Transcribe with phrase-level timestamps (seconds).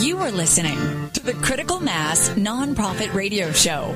[0.00, 3.94] You are listening to the Critical Mass Nonprofit Radio Show,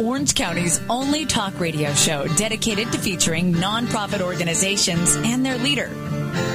[0.00, 5.90] Orange County's only talk radio show dedicated to featuring nonprofit organizations and their leader,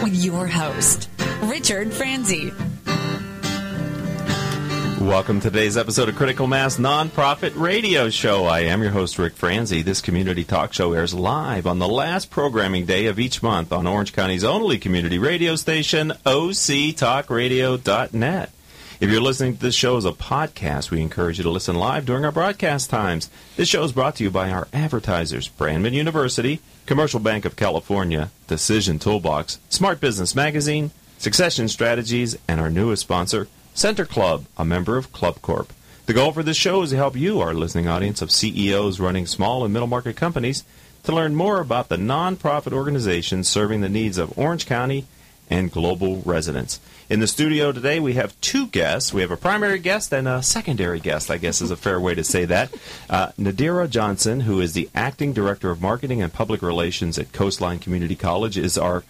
[0.01, 1.09] with your host,
[1.41, 2.53] Richard Franzi.
[5.01, 8.45] Welcome to today's episode of Critical Mass Nonprofit Radio Show.
[8.45, 9.81] I am your host, Rick Franzi.
[9.81, 13.87] This community talk show airs live on the last programming day of each month on
[13.87, 18.51] Orange County's only community radio station, octalkradio.net.
[18.99, 22.05] If you're listening to this show as a podcast, we encourage you to listen live
[22.05, 23.29] during our broadcast times.
[23.55, 28.29] This show is brought to you by our advertisers, Brandman University, Commercial Bank of California,
[28.47, 34.97] Decision Toolbox, Smart Business Magazine, Succession Strategies, and our newest sponsor, Center Club, a member
[34.97, 35.71] of Club Corp.
[36.05, 39.27] The goal for this show is to help you, our listening audience of CEOs running
[39.27, 40.65] small and middle market companies,
[41.05, 45.05] to learn more about the nonprofit organizations serving the needs of Orange County
[45.49, 46.81] and global residents.
[47.09, 49.11] In the studio today, we have two guests.
[49.11, 52.13] We have a primary guest and a secondary guest, I guess is a fair way
[52.13, 52.71] to say that.
[53.09, 57.79] Uh, Nadira Johnson, who is the acting director of marketing and public relations at Coastline
[57.79, 59.03] Community College, is our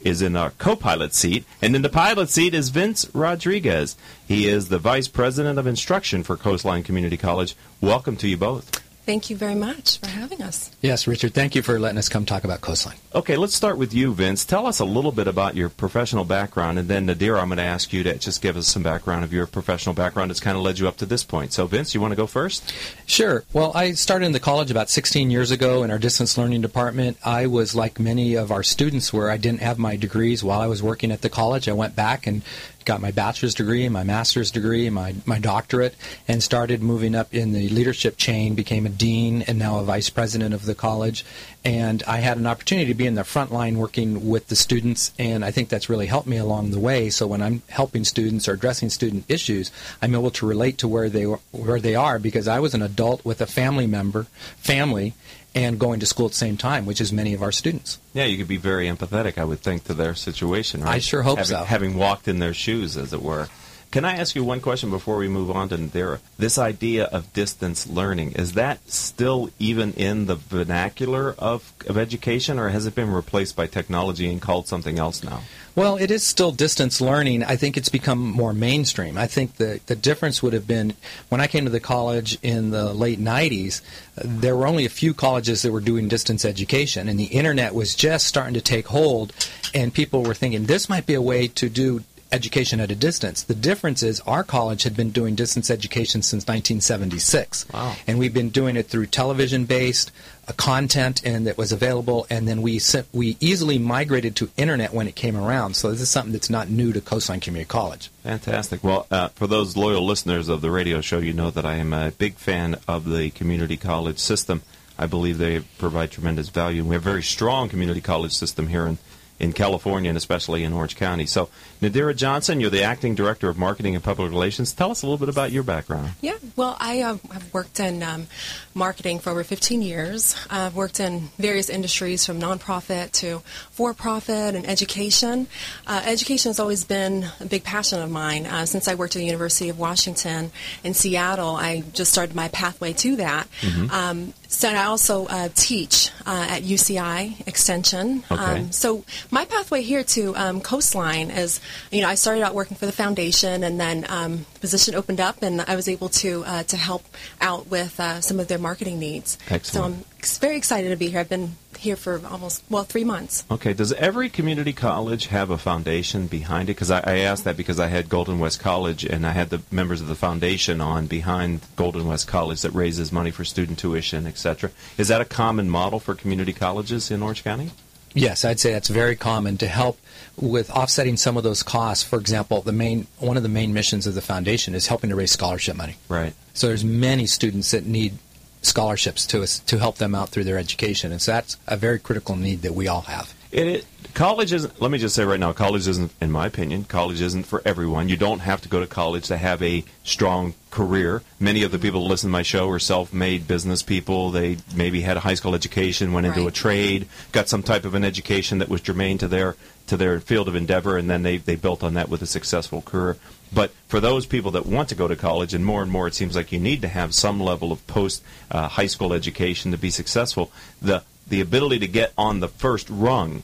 [0.00, 3.96] is in our co-pilot seat, and in the pilot seat is Vince Rodriguez.
[4.26, 7.54] He is the vice president of instruction for Coastline Community College.
[7.82, 8.81] Welcome to you both.
[9.04, 10.70] Thank you very much for having us.
[10.80, 12.98] Yes, Richard, thank you for letting us come talk about Coastline.
[13.12, 14.44] Okay, let's start with you, Vince.
[14.44, 17.64] Tell us a little bit about your professional background, and then Nadira, I'm going to
[17.64, 20.62] ask you to just give us some background of your professional background that's kind of
[20.62, 21.52] led you up to this point.
[21.52, 22.72] So, Vince, you want to go first?
[23.04, 23.42] Sure.
[23.52, 27.18] Well, I started in the college about 16 years ago in our distance learning department.
[27.24, 30.68] I was like many of our students where I didn't have my degrees while I
[30.68, 31.68] was working at the college.
[31.68, 32.42] I went back and
[32.84, 35.94] got my bachelor's degree, my master's degree, my, my doctorate,
[36.28, 40.10] and started moving up in the leadership chain, became a dean and now a vice
[40.10, 41.24] president of the college.
[41.64, 45.12] And I had an opportunity to be in the front line working with the students,
[45.18, 47.08] and I think that's really helped me along the way.
[47.10, 51.08] So when I'm helping students or addressing student issues, I'm able to relate to where
[51.08, 55.14] they where they are because I was an adult with a family member, family,
[55.54, 57.98] and going to school at the same time, which is many of our students.
[58.14, 60.94] Yeah, you could be very empathetic, I would think, to their situation, right?
[60.94, 61.64] I sure hope having, so.
[61.64, 63.48] Having walked in their shoes, as it were.
[63.92, 66.20] Can I ask you one question before we move on to Nadira?
[66.38, 72.58] This idea of distance learning, is that still even in the vernacular of, of education,
[72.58, 75.42] or has it been replaced by technology and called something else now?
[75.74, 77.44] Well, it is still distance learning.
[77.44, 79.18] I think it's become more mainstream.
[79.18, 80.94] I think the, the difference would have been
[81.28, 83.82] when I came to the college in the late 90s,
[84.16, 87.94] there were only a few colleges that were doing distance education, and the internet was
[87.94, 89.34] just starting to take hold,
[89.74, 93.42] and people were thinking this might be a way to do education at a distance.
[93.42, 97.68] The difference is our college had been doing distance education since 1976.
[97.72, 97.94] Wow.
[98.06, 100.10] And we've been doing it through television based
[100.48, 104.92] uh, content and that was available and then we sim- we easily migrated to internet
[104.92, 105.76] when it came around.
[105.76, 108.10] So this is something that's not new to Coastline Community College.
[108.22, 108.82] Fantastic.
[108.82, 111.92] Well, uh, for those loyal listeners of the radio show, you know that I am
[111.92, 114.62] a big fan of the community college system.
[114.98, 116.84] I believe they provide tremendous value.
[116.84, 118.98] We have a very strong community college system here in
[119.42, 121.26] in California and especially in Orange County.
[121.26, 121.50] So,
[121.82, 124.72] Nadira Johnson, you're the acting director of marketing and public relations.
[124.72, 126.12] Tell us a little bit about your background.
[126.20, 128.28] Yeah, well, I uh, have worked in um,
[128.72, 130.36] marketing for over 15 years.
[130.48, 133.40] I've worked in various industries from nonprofit to
[133.72, 135.48] for profit and education.
[135.88, 138.46] Uh, education has always been a big passion of mine.
[138.46, 140.52] Uh, since I worked at the University of Washington
[140.84, 143.48] in Seattle, I just started my pathway to that.
[143.60, 143.90] Mm-hmm.
[143.90, 148.22] Um, so I also uh, teach uh, at UCI Extension.
[148.30, 148.42] Okay.
[148.42, 151.60] Um, so my pathway here to um, Coastline is,
[151.90, 155.20] you know, I started out working for the foundation, and then um, the position opened
[155.20, 157.04] up, and I was able to uh, to help
[157.40, 159.38] out with uh, some of their marketing needs.
[159.48, 159.72] Excellent.
[159.72, 160.04] So I'm
[160.40, 161.18] very excited to be here.
[161.18, 163.44] I've been here for almost well three months.
[163.50, 166.74] Okay, does every community college have a foundation behind it?
[166.74, 169.62] Because I, I asked that because I had Golden West College and I had the
[169.70, 174.26] members of the foundation on behind Golden West College that raises money for student tuition,
[174.26, 174.70] etc.
[174.98, 177.70] Is that a common model for community colleges in Orange County?
[178.14, 179.98] Yes, I'd say that's very common to help
[180.36, 182.04] with offsetting some of those costs.
[182.04, 185.16] For example, the main one of the main missions of the foundation is helping to
[185.16, 185.96] raise scholarship money.
[186.08, 186.34] Right.
[186.54, 188.18] So there's many students that need
[188.62, 191.98] scholarships to us to help them out through their education, and so that's a very
[191.98, 193.34] critical need that we all have.
[193.52, 194.80] It, it college isn't.
[194.80, 198.08] Let me just say right now, college isn't, in my opinion, college isn't for everyone.
[198.08, 201.22] You don't have to go to college to have a strong career.
[201.38, 204.30] Many of the people that listen to my show are self-made business people.
[204.30, 207.94] They maybe had a high school education, went into a trade, got some type of
[207.94, 209.56] an education that was germane to their
[209.86, 212.80] to their field of endeavor, and then they they built on that with a successful
[212.82, 213.16] career.
[213.54, 216.14] But for those people that want to go to college, and more and more, it
[216.14, 219.78] seems like you need to have some level of post uh, high school education to
[219.78, 220.50] be successful.
[220.80, 223.42] The the ability to get on the first rung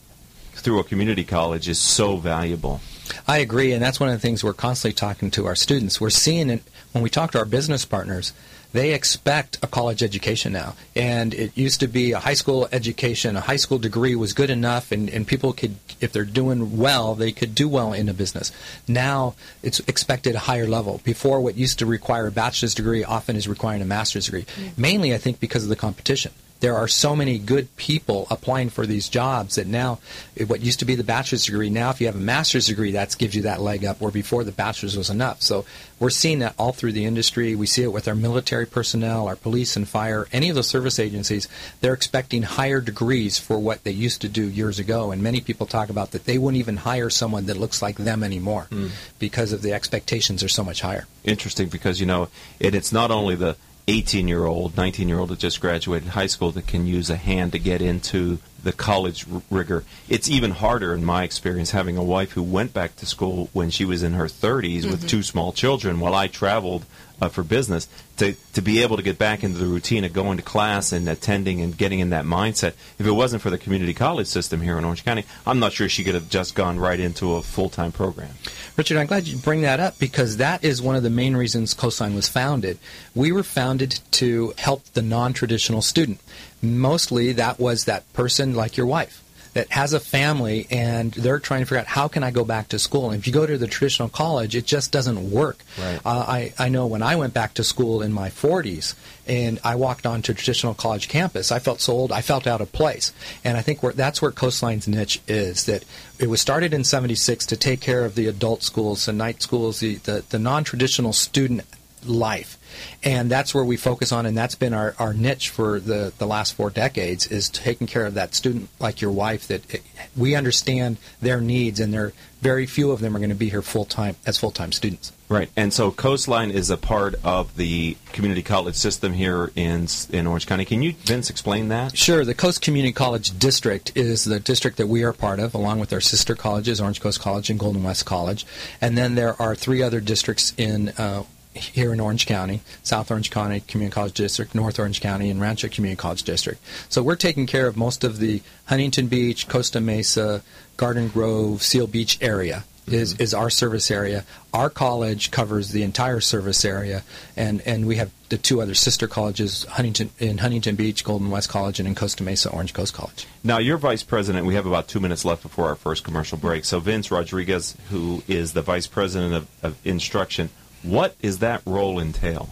[0.52, 2.80] through a community college is so valuable.
[3.26, 6.00] I agree, and that's one of the things we're constantly talking to our students.
[6.00, 8.32] We're seeing it when we talk to our business partners
[8.72, 10.74] they expect a college education now.
[10.94, 14.50] And it used to be a high school education, a high school degree was good
[14.50, 18.14] enough, and, and people could, if they're doing well, they could do well in a
[18.14, 18.52] business.
[18.86, 21.00] Now it's expected a higher level.
[21.04, 24.80] Before, what used to require a bachelor's degree often is requiring a master's degree, mm-hmm.
[24.80, 28.86] mainly, I think, because of the competition there are so many good people applying for
[28.86, 29.98] these jobs that now
[30.46, 33.16] what used to be the bachelor's degree now if you have a master's degree that
[33.18, 35.42] gives you that leg up where before the bachelor's was enough.
[35.42, 35.64] So
[35.98, 37.54] we're seeing that all through the industry.
[37.54, 40.98] We see it with our military personnel our police and fire any of those service
[40.98, 41.48] agencies.
[41.80, 45.10] They're expecting higher degrees for what they used to do years ago.
[45.10, 48.22] And many people talk about that they wouldn't even hire someone that looks like them
[48.22, 48.90] anymore mm.
[49.18, 51.06] because of the expectations are so much higher.
[51.24, 52.28] Interesting because you know
[52.60, 53.56] it, it's not only the
[53.88, 57.16] 18 year old, 19 year old that just graduated high school that can use a
[57.16, 59.82] hand to get into the college r- rigor.
[60.08, 63.70] It's even harder, in my experience, having a wife who went back to school when
[63.70, 64.90] she was in her 30s mm-hmm.
[64.90, 66.84] with two small children while I traveled
[67.20, 70.36] uh, for business to, to be able to get back into the routine of going
[70.36, 72.74] to class and attending and getting in that mindset.
[72.98, 75.88] If it wasn't for the community college system here in Orange County, I'm not sure
[75.88, 78.30] she could have just gone right into a full time program.
[78.76, 81.74] Richard, I'm glad you bring that up because that is one of the main reasons
[81.74, 82.78] Coastline was founded.
[83.14, 86.20] We were founded to help the non traditional student.
[86.62, 89.22] Mostly that was that person like your wife
[89.58, 92.68] that has a family and they're trying to figure out how can I go back
[92.68, 93.10] to school.
[93.10, 95.64] And if you go to the traditional college, it just doesn't work.
[95.76, 95.98] Right.
[96.06, 98.94] Uh, I, I know when I went back to school in my 40s
[99.26, 102.60] and I walked onto a traditional college campus, I felt so old, I felt out
[102.60, 103.12] of place.
[103.42, 105.84] And I think that's where Coastline's niche is, that
[106.20, 109.80] it was started in 76 to take care of the adult schools, the night schools,
[109.80, 111.64] the, the, the non-traditional student
[112.06, 112.57] life
[113.02, 116.26] and that's where we focus on and that's been our, our niche for the, the
[116.26, 119.82] last four decades is taking care of that student like your wife that it,
[120.16, 123.62] we understand their needs and there very few of them are going to be here
[123.62, 125.12] full time as full time students.
[125.28, 130.26] Right and so coastline is a part of the community college system here in in
[130.26, 130.64] orange county.
[130.64, 131.96] Can you vince explain that?
[131.96, 135.80] Sure the coast community college district is the district that we are part of along
[135.80, 138.46] with our sister colleges orange coast college and golden west college.
[138.80, 141.24] And then there are three other districts in uh,
[141.58, 145.68] here in Orange County, South Orange County Community College District, North Orange County, and Rancho
[145.68, 146.60] Community College District.
[146.88, 150.42] So we're taking care of most of the Huntington Beach, Costa Mesa,
[150.76, 152.64] Garden Grove, Seal Beach area.
[152.86, 153.22] Is, mm-hmm.
[153.22, 154.24] is our service area.
[154.54, 157.02] Our college covers the entire service area,
[157.36, 161.50] and, and we have the two other sister colleges, Huntington in Huntington Beach, Golden West
[161.50, 163.26] College, and in Costa Mesa, Orange Coast College.
[163.44, 164.46] Now, you're vice president.
[164.46, 166.64] We have about two minutes left before our first commercial break.
[166.64, 170.48] So, Vince Rodriguez, who is the vice president of, of instruction,
[170.82, 172.48] what does that role entail?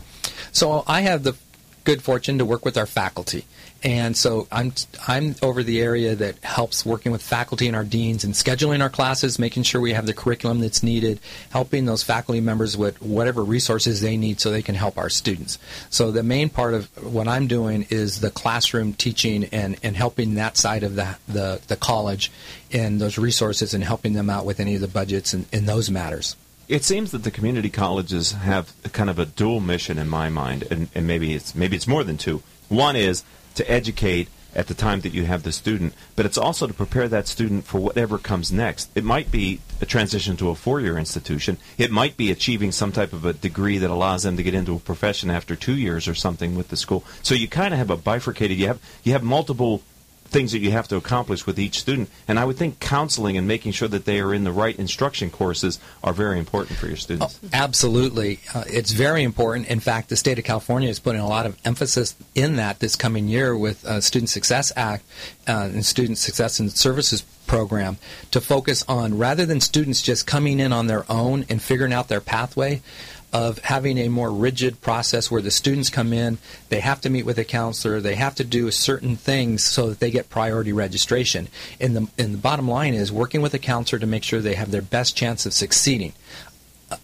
[0.52, 1.36] So I have the
[1.84, 3.44] good fortune to work with our faculty.
[3.82, 4.72] And so I'm
[5.06, 8.88] I'm over the area that helps working with faculty and our deans and scheduling our
[8.88, 11.20] classes, making sure we have the curriculum that's needed,
[11.50, 15.58] helping those faculty members with whatever resources they need so they can help our students.
[15.88, 20.34] So the main part of what I'm doing is the classroom teaching and, and helping
[20.34, 22.32] that side of the, the, the college
[22.72, 25.90] and those resources and helping them out with any of the budgets and, and those
[25.90, 26.34] matters.
[26.68, 30.66] It seems that the community colleges have kind of a dual mission in my mind,
[30.68, 32.42] and, and maybe it's maybe it's more than two.
[32.68, 33.22] One is
[33.54, 37.08] to educate at the time that you have the student, but it's also to prepare
[37.08, 38.90] that student for whatever comes next.
[38.96, 41.58] It might be a transition to a four-year institution.
[41.76, 44.74] It might be achieving some type of a degree that allows them to get into
[44.74, 47.04] a profession after two years or something with the school.
[47.22, 48.56] So you kind of have a bifurcated.
[48.56, 49.82] You have you have multiple
[50.28, 52.10] things that you have to accomplish with each student.
[52.28, 55.30] And I would think counseling and making sure that they are in the right instruction
[55.30, 57.38] courses are very important for your students.
[57.42, 58.40] Oh, absolutely.
[58.54, 59.68] Uh, it's very important.
[59.68, 62.96] In fact, the state of California is putting a lot of emphasis in that this
[62.96, 65.04] coming year with uh, Student Success Act
[65.48, 67.96] uh, and Student Success and Services program
[68.32, 72.08] to focus on rather than students just coming in on their own and figuring out
[72.08, 72.82] their pathway
[73.32, 77.26] of having a more rigid process where the students come in, they have to meet
[77.26, 81.48] with a counselor, they have to do certain things so that they get priority registration.
[81.80, 84.54] And the, and the bottom line is working with a counselor to make sure they
[84.54, 86.12] have their best chance of succeeding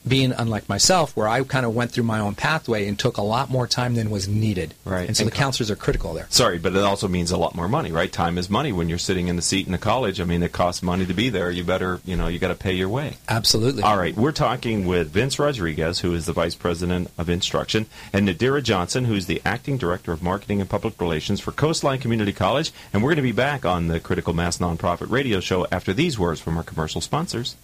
[0.06, 3.22] being unlike myself, where I kind of went through my own pathway and took a
[3.22, 4.74] lot more time than was needed.
[4.84, 5.08] Right.
[5.08, 6.26] And so and the counselors are critical there.
[6.30, 8.12] Sorry, but it also means a lot more money, right?
[8.12, 10.20] Time is money when you're sitting in the seat in the college.
[10.20, 11.50] I mean, it costs money to be there.
[11.50, 13.16] You better, you know, you got to pay your way.
[13.28, 13.82] Absolutely.
[13.82, 14.16] All right.
[14.16, 19.06] We're talking with Vince Rodriguez, who is the Vice President of Instruction, and Nadira Johnson,
[19.06, 22.72] who's the Acting Director of Marketing and Public Relations for Coastline Community College.
[22.92, 26.18] And we're going to be back on the Critical Mass Nonprofit Radio Show after these
[26.18, 27.56] words from our commercial sponsors.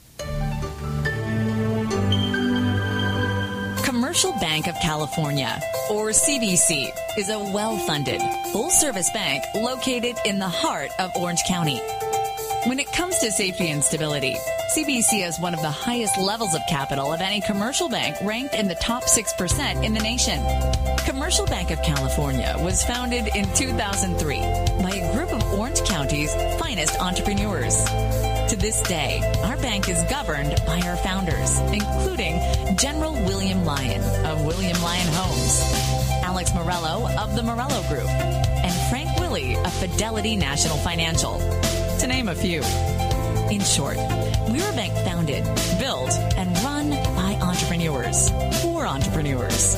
[4.09, 5.61] Commercial Bank of California,
[5.91, 6.89] or CBC,
[7.19, 8.23] is a well funded,
[8.53, 11.77] full service bank located in the heart of Orange County.
[12.65, 14.35] When it comes to safety and stability,
[14.75, 18.67] CBC has one of the highest levels of capital of any commercial bank, ranked in
[18.67, 20.43] the top 6% in the nation.
[21.05, 24.39] Commercial Bank of California was founded in 2003
[24.83, 27.77] by a group of Orange County's finest entrepreneurs.
[28.49, 32.41] To this day, our bank is governed by our founders, including
[32.79, 35.61] General William Lyon of William Lyon Homes,
[36.25, 41.39] Alex Morello of the Morello Group, and Frank Willey of Fidelity National Financial,
[41.99, 42.63] to name a few.
[43.51, 43.99] In short,
[44.49, 45.45] we're a bank founded,
[45.79, 48.31] built, and run by entrepreneurs
[48.63, 49.77] for entrepreneurs.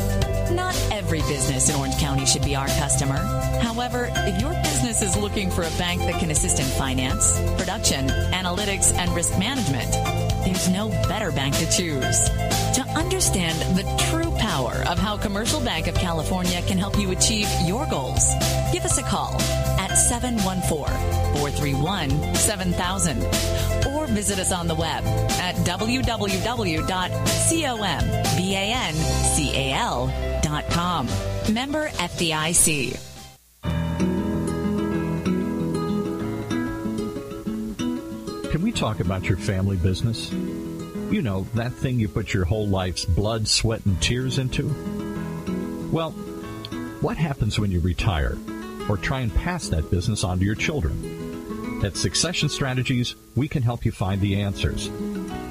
[1.10, 3.16] Every business in Orange County should be our customer.
[3.60, 8.06] However, if your business is looking for a bank that can assist in finance, production,
[8.06, 9.90] analytics, and risk management,
[10.44, 12.28] there's no better bank to choose.
[12.76, 17.48] To understand the true power of how Commercial Bank of California can help you achieve
[17.64, 18.32] your goals,
[18.72, 19.34] give us a call
[19.80, 20.94] at 714
[21.34, 23.24] 431 7000
[23.88, 25.02] or visit us on the web
[25.40, 25.56] at
[30.50, 31.54] www.combancal.com.
[31.54, 32.98] Member FDIC.
[38.50, 40.32] Can we talk about your family business?
[40.32, 44.68] You know, that thing you put your whole life's blood, sweat, and tears into?
[45.92, 46.10] Well,
[47.00, 48.36] what happens when you retire
[48.88, 51.80] or try and pass that business on to your children?
[51.84, 54.90] At Succession Strategies, we can help you find the answers.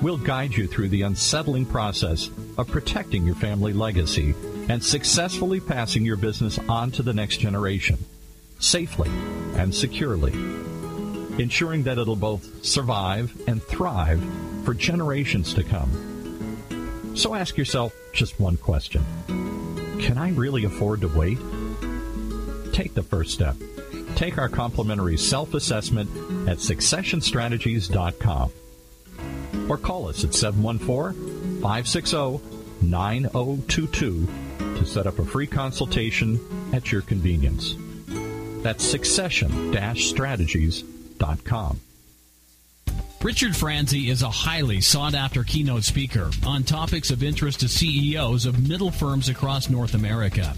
[0.02, 4.36] We'll guide you through the unsettling process of protecting your family legacy
[4.70, 7.98] and successfully passing your business on to the next generation,
[8.60, 9.10] safely
[9.56, 10.32] and securely,
[11.42, 14.24] ensuring that it'll both survive and thrive
[14.64, 17.12] for generations to come.
[17.16, 19.04] So ask yourself just one question
[20.00, 21.40] Can I really afford to wait?
[22.72, 23.56] Take the first step.
[24.16, 26.10] Take our complimentary self assessment
[26.48, 28.52] at successionstrategies.com
[29.68, 32.40] or call us at 714 560
[32.82, 34.28] 9022
[34.60, 36.40] to set up a free consultation
[36.74, 37.76] at your convenience.
[38.64, 41.80] That's succession strategies.com.
[43.22, 48.46] Richard Franzi is a highly sought after keynote speaker on topics of interest to CEOs
[48.46, 50.56] of middle firms across North America.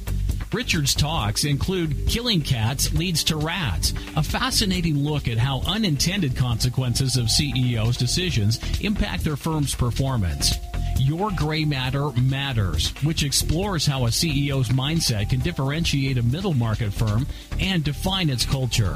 [0.54, 7.18] Richard's talks include Killing Cats Leads to Rats, a fascinating look at how unintended consequences
[7.18, 10.54] of CEOs' decisions impact their firm's performance.
[11.02, 16.94] Your Gray Matter Matters, which explores how a CEO's mindset can differentiate a middle market
[16.94, 17.26] firm
[17.60, 18.94] and define its culture.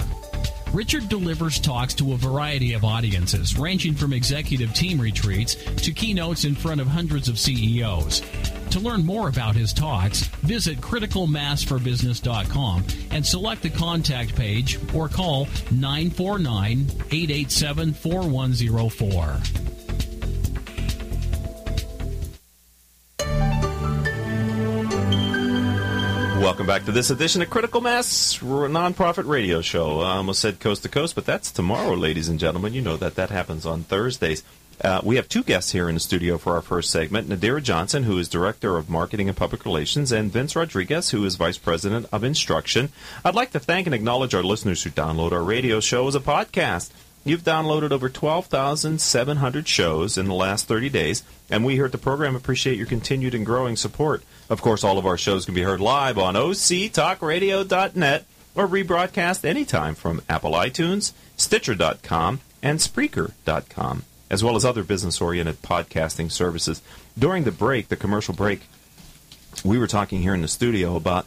[0.71, 6.45] Richard delivers talks to a variety of audiences, ranging from executive team retreats to keynotes
[6.45, 8.21] in front of hundreds of CEOs.
[8.69, 15.47] To learn more about his talks, visit criticalmassforbusiness.com and select the contact page or call
[15.71, 19.75] 949 887 4104.
[26.45, 30.01] Welcome back to this edition of Critical Mass a Nonprofit Radio Show.
[30.01, 32.75] I almost said coast to coast, but that's tomorrow, ladies and gentlemen.
[32.75, 34.43] You know that that happens on Thursdays.
[34.79, 38.03] Uh, we have two guests here in the studio for our first segment Nadira Johnson,
[38.03, 42.05] who is Director of Marketing and Public Relations, and Vince Rodriguez, who is Vice President
[42.11, 42.91] of Instruction.
[43.25, 46.19] I'd like to thank and acknowledge our listeners who download our radio show as a
[46.19, 46.91] podcast.
[47.27, 51.98] You've downloaded over 12,700 shows in the last 30 days, and we here at the
[51.98, 54.24] program appreciate your continued and growing support.
[54.48, 59.96] Of course, all of our shows can be heard live on octalkradio.net or rebroadcast anytime
[59.96, 66.84] from Apple iTunes, Stitcher.com, and Spreaker.com, as well as other business oriented podcasting services.
[67.17, 68.62] During the break, the commercial break,
[69.63, 71.25] we were talking here in the studio about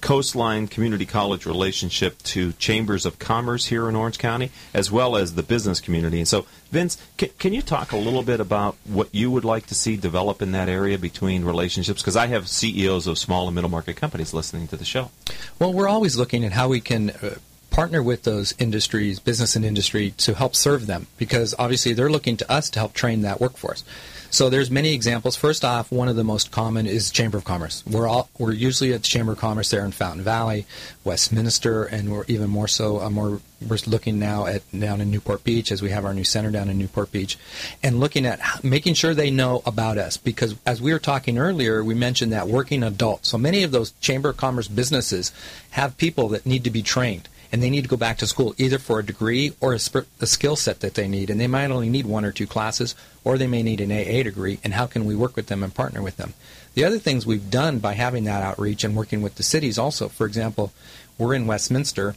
[0.00, 5.34] Coastline Community College relationship to chambers of commerce here in Orange County, as well as
[5.34, 6.18] the business community.
[6.18, 9.66] And so, Vince, can, can you talk a little bit about what you would like
[9.66, 12.02] to see develop in that area between relationships?
[12.02, 15.10] Because I have CEOs of small and middle market companies listening to the show.
[15.58, 17.10] Well, we're always looking at how we can.
[17.10, 17.36] Uh,
[17.70, 22.36] partner with those industries, business and industry, to help serve them because obviously they're looking
[22.36, 23.84] to us to help train that workforce.
[24.30, 25.36] So there's many examples.
[25.36, 27.82] First off, one of the most common is Chamber of Commerce.
[27.86, 30.66] We're all we're usually at the Chamber of Commerce there in Fountain Valley,
[31.02, 33.00] Westminster, and we're even more so.
[33.00, 36.50] Uh, we're looking now at down in Newport Beach as we have our new center
[36.50, 37.38] down in Newport Beach,
[37.82, 41.82] and looking at making sure they know about us because as we were talking earlier,
[41.82, 43.30] we mentioned that working adults.
[43.30, 45.32] So many of those Chamber of Commerce businesses
[45.70, 48.54] have people that need to be trained and they need to go back to school
[48.58, 51.30] either for a degree or a, sp- a skill set that they need.
[51.30, 54.22] And they might only need one or two classes, or they may need an AA
[54.22, 54.58] degree.
[54.62, 56.34] And how can we work with them and partner with them?
[56.74, 60.08] The other things we've done by having that outreach and working with the cities also,
[60.08, 60.72] for example,
[61.16, 62.14] we're in Westminster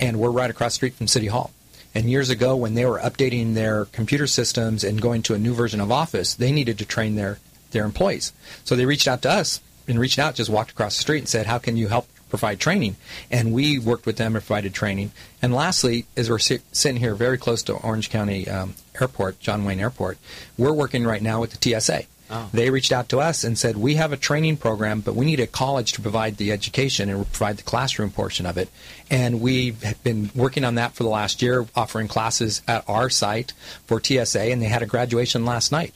[0.00, 1.52] and we're right across the street from City Hall.
[1.94, 5.54] And years ago, when they were updating their computer systems and going to a new
[5.54, 7.38] version of Office, they needed to train their,
[7.70, 8.32] their employees.
[8.64, 11.28] So they reached out to us and reached out, just walked across the street and
[11.28, 12.96] said, How can you help provide training?
[13.30, 15.12] And we worked with them and provided training.
[15.42, 19.80] And lastly, as we're sitting here very close to Orange County um, Airport, John Wayne
[19.80, 20.16] Airport,
[20.56, 22.04] we're working right now with the TSA.
[22.30, 22.48] Oh.
[22.50, 25.40] They reached out to us and said, We have a training program, but we need
[25.40, 28.70] a college to provide the education and provide the classroom portion of it.
[29.10, 33.52] And we've been working on that for the last year, offering classes at our site
[33.86, 35.92] for TSA, and they had a graduation last night.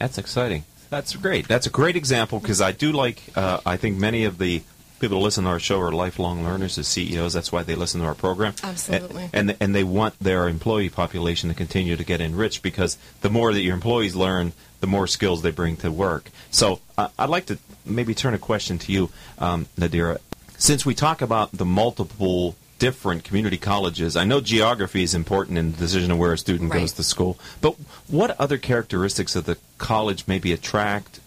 [0.00, 0.64] That's exciting.
[0.90, 1.46] That's great.
[1.46, 4.62] That's a great example because I do like, uh, I think many of the
[4.98, 7.32] people who listen to our show are lifelong learners as CEOs.
[7.32, 8.54] That's why they listen to our program.
[8.62, 9.30] Absolutely.
[9.32, 13.30] And, and, and they want their employee population to continue to get enriched because the
[13.30, 16.30] more that your employees learn, the more skills they bring to work.
[16.50, 20.18] So uh, I'd like to maybe turn a question to you, um, Nadira.
[20.56, 25.72] Since we talk about the multiple different community colleges, I know geography is important in
[25.72, 26.80] the decision of where a student right.
[26.80, 27.76] goes to school, but
[28.08, 31.20] what other characteristics of the college maybe attract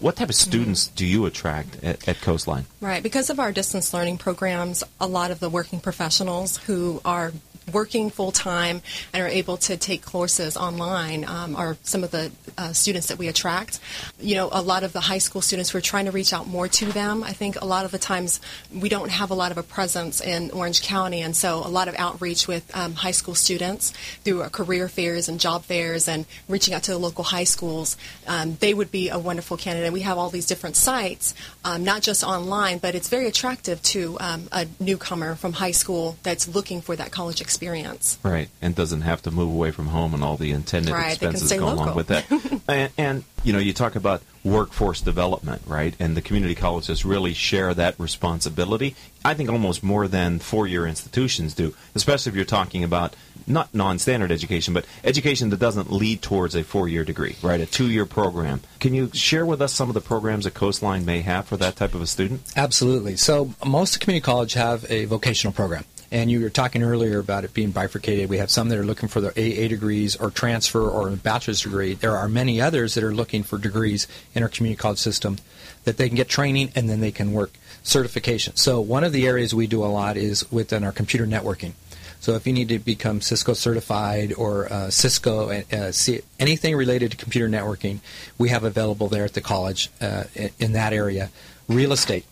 [0.00, 2.66] what type of students do you attract at, at, Coastline?
[2.80, 7.32] Right, because of our distance learning programs, a lot of the working professionals who are
[7.72, 12.30] working full time and are able to take courses online um, are some of the
[12.58, 13.80] uh, students that we attract.
[14.20, 16.68] You know, a lot of the high school students, we're trying to reach out more
[16.68, 17.22] to them.
[17.22, 18.40] I think a lot of the times
[18.74, 21.88] we don't have a lot of a presence in Orange County, and so a lot
[21.88, 23.90] of outreach with um, high school students
[24.24, 27.96] through career fairs and job fairs and reaching out to the local high schools.
[28.26, 29.92] Um, they would be a wonderful candidate.
[29.92, 34.16] We have all these different sites, um, not just online, but it's very attractive to
[34.20, 38.18] um, a newcomer from high school that's looking for that college experience experience.
[38.22, 41.52] Right, and doesn't have to move away from home and all the intended right, expenses
[41.52, 41.84] go local.
[41.84, 42.24] along with that.
[42.68, 45.94] and, and, you know, you talk about workforce development, right?
[46.00, 48.96] And the community colleges really share that responsibility.
[49.24, 53.14] I think almost more than four-year institutions do, especially if you're talking about
[53.46, 57.60] not non-standard education, but education that doesn't lead towards a four-year degree, right?
[57.60, 58.62] A two-year program.
[58.80, 61.76] Can you share with us some of the programs that Coastline may have for that
[61.76, 62.42] type of a student?
[62.56, 63.16] Absolutely.
[63.16, 65.84] So most community college have a vocational program.
[66.12, 68.28] And you were talking earlier about it being bifurcated.
[68.28, 71.62] We have some that are looking for their AA degrees or transfer or a bachelor's
[71.62, 71.94] degree.
[71.94, 75.38] There are many others that are looking for degrees in our community college system
[75.84, 78.56] that they can get training and then they can work certification.
[78.56, 81.72] So one of the areas we do a lot is within our computer networking.
[82.20, 85.92] So if you need to become Cisco certified or uh, Cisco, uh, uh
[86.38, 88.00] anything related to computer networking,
[88.36, 90.24] we have available there at the college uh,
[90.58, 91.30] in that area.
[91.68, 92.26] Real estate.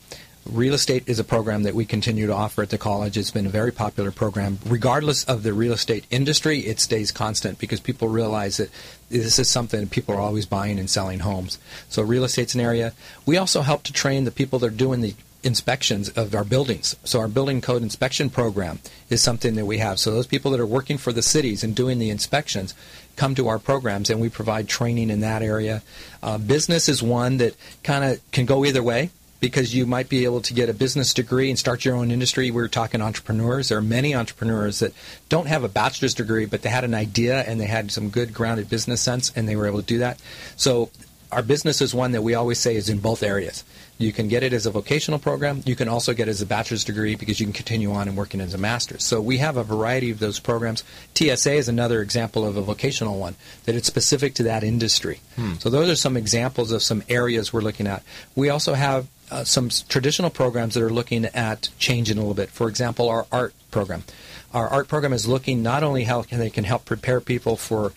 [0.51, 3.17] Real estate is a program that we continue to offer at the college.
[3.17, 4.59] It's been a very popular program.
[4.67, 8.69] Regardless of the real estate industry, it stays constant because people realize that
[9.11, 11.59] this is something people are always buying and selling homes.
[11.89, 12.95] So real estate's an area.
[13.25, 16.97] We also help to train the people that are doing the inspections of our buildings.
[17.05, 20.01] So our building code inspection program is something that we have.
[20.01, 22.75] So those people that are working for the cities and doing the inspections
[23.15, 25.83] come to our programs and we provide training in that area.
[26.25, 30.24] Uh, business is one that kind of can go either way because you might be
[30.24, 32.50] able to get a business degree and start your own industry.
[32.50, 33.70] We're talking entrepreneurs.
[33.70, 34.92] There are many entrepreneurs that
[35.29, 38.35] don't have a bachelor's degree, but they had an idea and they had some good
[38.35, 40.20] grounded business sense and they were able to do that.
[40.57, 40.90] So
[41.33, 43.64] our business is one that we always say is in both areas.
[43.98, 45.62] You can get it as a vocational program.
[45.66, 48.16] You can also get it as a bachelor's degree because you can continue on and
[48.16, 49.05] working as a master's.
[49.05, 50.83] So we have a variety of those programs.
[51.14, 55.20] TSA is another example of a vocational one that it's specific to that industry.
[55.37, 55.55] Hmm.
[55.55, 58.03] So those are some examples of some areas we're looking at.
[58.35, 62.51] We also have uh, some traditional programs that are looking at changing a little bit.
[62.51, 64.05] For example, our art program.
[64.53, 67.93] Our art program is looking not only how can they can help prepare people for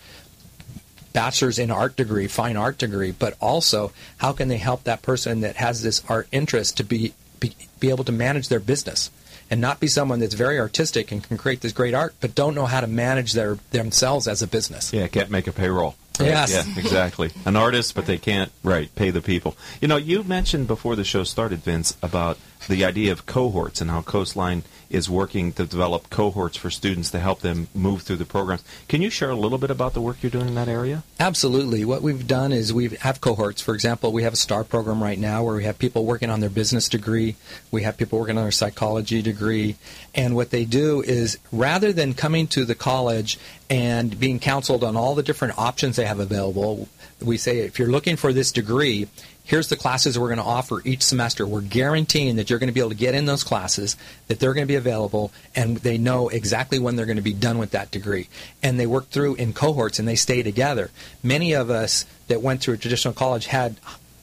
[1.12, 5.40] bachelor's in art degree, fine art degree, but also how can they help that person
[5.40, 9.10] that has this art interest to be, be, be able to manage their business
[9.50, 12.54] and not be someone that's very artistic and can create this great art, but don't
[12.54, 14.92] know how to manage their themselves as a business.
[14.92, 15.96] Yeah, can't make a payroll.
[16.20, 16.28] Right?
[16.28, 16.52] Yes.
[16.52, 17.30] Yeah, exactly.
[17.44, 19.56] An artist, but they can't, right, pay the people.
[19.80, 23.90] You know, you mentioned before the show started, Vince, about the idea of cohorts and
[23.90, 28.24] how Coastline is working to develop cohorts for students to help them move through the
[28.24, 28.62] programs.
[28.88, 31.02] Can you share a little bit about the work you're doing in that area?
[31.18, 31.84] Absolutely.
[31.84, 33.60] What we've done is we have cohorts.
[33.60, 36.40] For example, we have a STAR program right now where we have people working on
[36.40, 37.36] their business degree,
[37.70, 39.76] we have people working on their psychology degree,
[40.14, 44.96] and what they do is rather than coming to the college and being counseled on
[44.96, 46.88] all the different options they have available,
[47.20, 49.08] we say if you're looking for this degree,
[49.44, 51.46] here's the classes we're going to offer each semester.
[51.46, 54.54] We're guaranteeing that you're going to be able to get in those classes, that they're
[54.54, 57.70] going to be available, and they know exactly when they're going to be done with
[57.72, 58.28] that degree.
[58.62, 60.90] And they work through in cohorts and they stay together.
[61.22, 63.76] Many of us that went through a traditional college had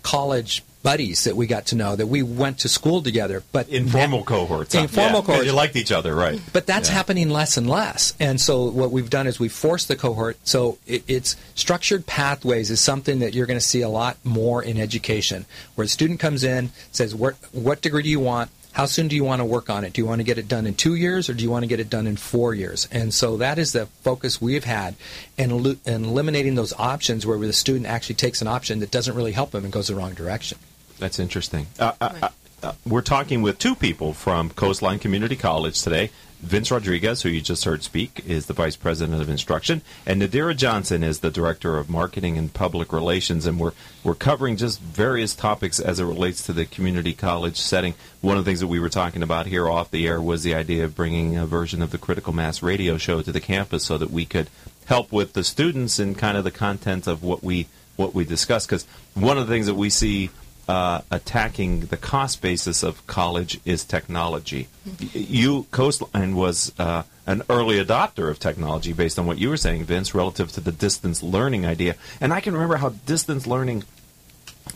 [0.03, 3.43] college buddies that we got to know that we went to school together.
[3.51, 4.75] But informal that, cohorts.
[4.75, 5.25] Informal yeah.
[5.25, 5.45] cohorts.
[5.45, 6.41] You liked each other, right?
[6.53, 6.95] But that's yeah.
[6.95, 8.13] happening less and less.
[8.19, 10.37] And so what we've done is we've forced the cohort.
[10.43, 14.63] So it, it's structured pathways is something that you're going to see a lot more
[14.63, 18.85] in education, where a student comes in, says, "What what degree do you want?" How
[18.85, 19.91] soon do you want to work on it?
[19.93, 21.67] Do you want to get it done in two years or do you want to
[21.67, 22.87] get it done in four years?
[22.89, 24.95] And so that is the focus we've had
[25.37, 25.51] in,
[25.85, 29.51] in eliminating those options where the student actually takes an option that doesn't really help
[29.51, 30.57] them and goes the wrong direction.
[31.01, 31.65] That's interesting.
[31.79, 32.29] Uh, uh,
[32.61, 36.11] uh, we're talking with two people from Coastline Community College today.
[36.41, 40.55] Vince Rodriguez, who you just heard speak, is the Vice President of Instruction, and Nadira
[40.55, 43.47] Johnson is the Director of Marketing and Public Relations.
[43.47, 43.71] And we're
[44.03, 47.95] we're covering just various topics as it relates to the community college setting.
[48.21, 50.53] One of the things that we were talking about here off the air was the
[50.53, 53.97] idea of bringing a version of the Critical Mass radio show to the campus so
[53.97, 54.51] that we could
[54.85, 58.67] help with the students and kind of the content of what we what we discuss.
[58.67, 58.85] Because
[59.15, 60.29] one of the things that we see
[60.71, 64.69] uh, attacking the cost basis of college is technology.
[65.11, 69.83] You, Coastline, was uh, an early adopter of technology based on what you were saying,
[69.83, 71.95] Vince, relative to the distance learning idea.
[72.21, 73.83] And I can remember how distance learning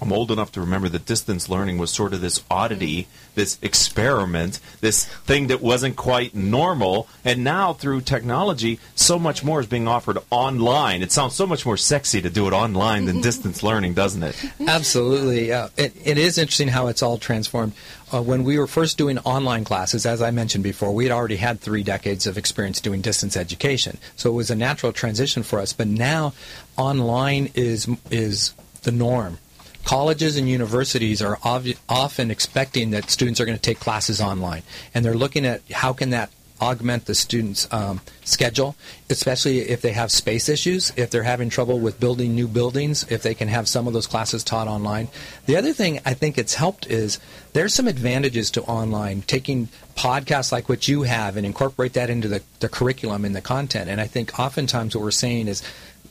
[0.02, 4.60] I'm old enough to remember that distance learning was sort of this oddity, this experiment,
[4.82, 7.08] this thing that wasn't quite normal.
[7.24, 11.02] And now, through technology, so much more is being offered online.
[11.02, 14.36] It sounds so much more sexy to do it online than distance learning, doesn't it?
[14.68, 15.52] Absolutely.
[15.52, 17.74] Uh, it, it is interesting how it's all transformed.
[18.14, 21.38] Uh, when we were first doing online classes, as I mentioned before, we had already
[21.38, 23.98] had three decades of experience doing distance education.
[24.16, 25.74] So it was a natural transition for us.
[25.74, 26.34] But now,
[26.78, 28.54] online is is
[28.84, 29.40] the norm
[29.86, 35.06] colleges and universities are often expecting that students are going to take classes online, and
[35.06, 36.30] they're looking at how can that
[36.62, 38.76] augment the students' um, schedule,
[39.10, 43.22] especially if they have space issues, if they're having trouble with building new buildings, if
[43.22, 45.08] they can have some of those classes taught online.
[45.46, 47.20] The other thing I think it's helped is
[47.54, 52.28] there's some advantages to online, taking podcasts like what you have and incorporate that into
[52.28, 53.90] the, the curriculum and the content.
[53.90, 55.62] And I think oftentimes what we're saying is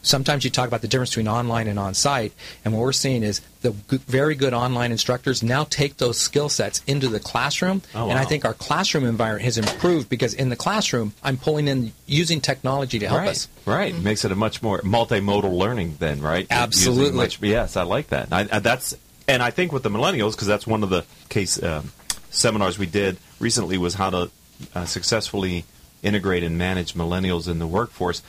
[0.04, 2.32] sometimes you talk about the difference between online and on site,
[2.64, 6.82] and what we're seeing is the very good online instructors now take those skill sets
[6.86, 8.10] into the classroom, oh, wow.
[8.10, 11.92] and I think our classroom environment has improved because in the classroom, I'm pulling in
[12.06, 13.30] using technology to help right.
[13.30, 13.48] us.
[13.64, 14.04] Right, mm-hmm.
[14.04, 16.46] makes it a much more multimodal learning then, right?
[16.50, 17.16] Absolutely.
[17.16, 18.32] Much, yes, I like that.
[18.32, 21.62] I, I, that's and I think with the millennials because that's one of the case
[21.62, 21.92] um,
[22.30, 24.30] seminars we did recently was how to
[24.74, 25.64] uh, successfully
[26.02, 28.22] integrate and manage millennials in the workforce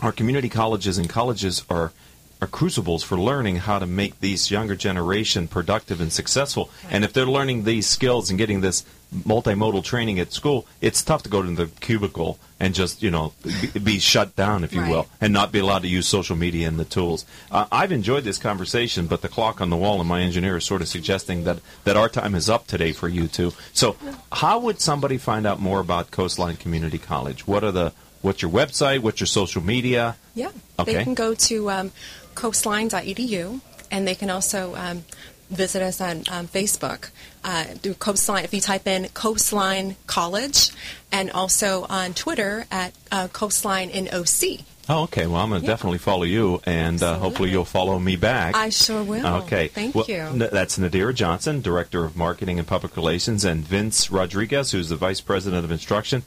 [0.00, 1.92] our community colleges and colleges are
[2.40, 6.70] are crucibles for learning how to make these younger generation productive and successful.
[6.88, 11.22] And if they're learning these skills and getting this multimodal training at school, it's tough
[11.24, 13.32] to go to the cubicle and just you know
[13.72, 14.90] be, be shut down, if you right.
[14.90, 17.24] will, and not be allowed to use social media and the tools.
[17.50, 20.64] Uh, I've enjoyed this conversation, but the clock on the wall and my engineer is
[20.64, 23.52] sort of suggesting that that our time is up today for you two.
[23.72, 23.96] So,
[24.30, 27.46] how would somebody find out more about Coastline Community College?
[27.46, 29.00] What are the What's your website?
[29.00, 30.16] What's your social media?
[30.34, 30.50] Yeah.
[30.78, 30.94] Okay.
[30.94, 31.92] They can go to um,
[32.34, 35.04] coastline.edu and they can also um,
[35.50, 37.10] visit us on um, Facebook
[37.44, 38.44] uh, through Coastline.
[38.44, 40.70] If you type in Coastline College
[41.10, 44.64] and also on Twitter at uh, Coastline in OC.
[44.90, 45.26] Oh, okay.
[45.26, 45.72] Well, I'm going to yeah.
[45.72, 48.56] definitely follow you, and uh, hopefully you'll follow me back.
[48.56, 49.26] I sure will.
[49.42, 49.68] Okay.
[49.68, 50.16] Thank well, you.
[50.16, 54.96] N- that's Nadira Johnson, Director of Marketing and Public Relations, and Vince Rodriguez, who's the
[54.96, 56.22] Vice President of Instruction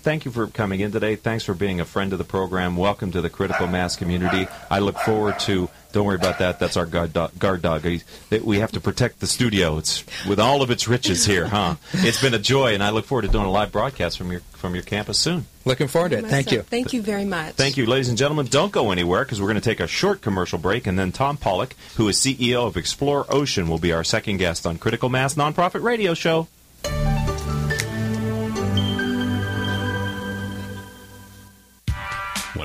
[0.00, 1.16] thank you for coming in today.
[1.16, 2.76] Thanks for being a friend of the program.
[2.76, 4.46] Welcome to the critical mass community.
[4.70, 5.68] I look forward to.
[5.92, 6.58] Don't worry about that.
[6.58, 7.38] That's our guard dog.
[7.38, 7.86] Guard dog.
[8.30, 9.78] We have to protect the studio.
[9.78, 11.76] It's with all of its riches here, huh?
[11.92, 14.40] It's been a joy, and I look forward to doing a live broadcast from your
[14.52, 15.46] from your campus soon.
[15.64, 16.26] Looking forward to it.
[16.26, 16.62] Thank you.
[16.62, 17.54] Thank you very much.
[17.54, 18.46] Thank you, ladies and gentlemen.
[18.46, 21.36] Don't go anywhere because we're going to take a short commercial break, and then Tom
[21.36, 25.34] Pollock, who is CEO of Explore Ocean, will be our second guest on Critical Mass
[25.34, 26.48] Nonprofit Radio Show.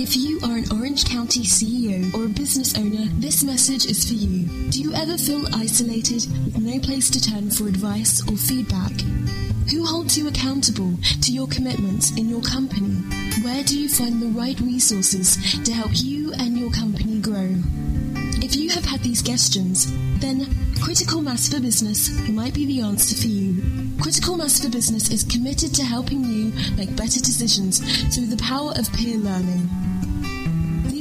[0.00, 4.14] If you are an Orange County CEO or a business owner, this message is for
[4.14, 4.46] you.
[4.70, 8.92] Do you ever feel isolated with no place to turn for advice or feedback?
[9.72, 13.02] Who holds you accountable to your commitments in your company?
[13.42, 17.56] Where do you find the right resources to help you and your company grow?
[18.40, 20.46] If you have had these questions, then
[20.80, 23.90] Critical Mass for Business might be the answer for you.
[24.00, 27.80] Critical Mass for Business is committed to helping you make better decisions
[28.14, 29.68] through the power of peer learning.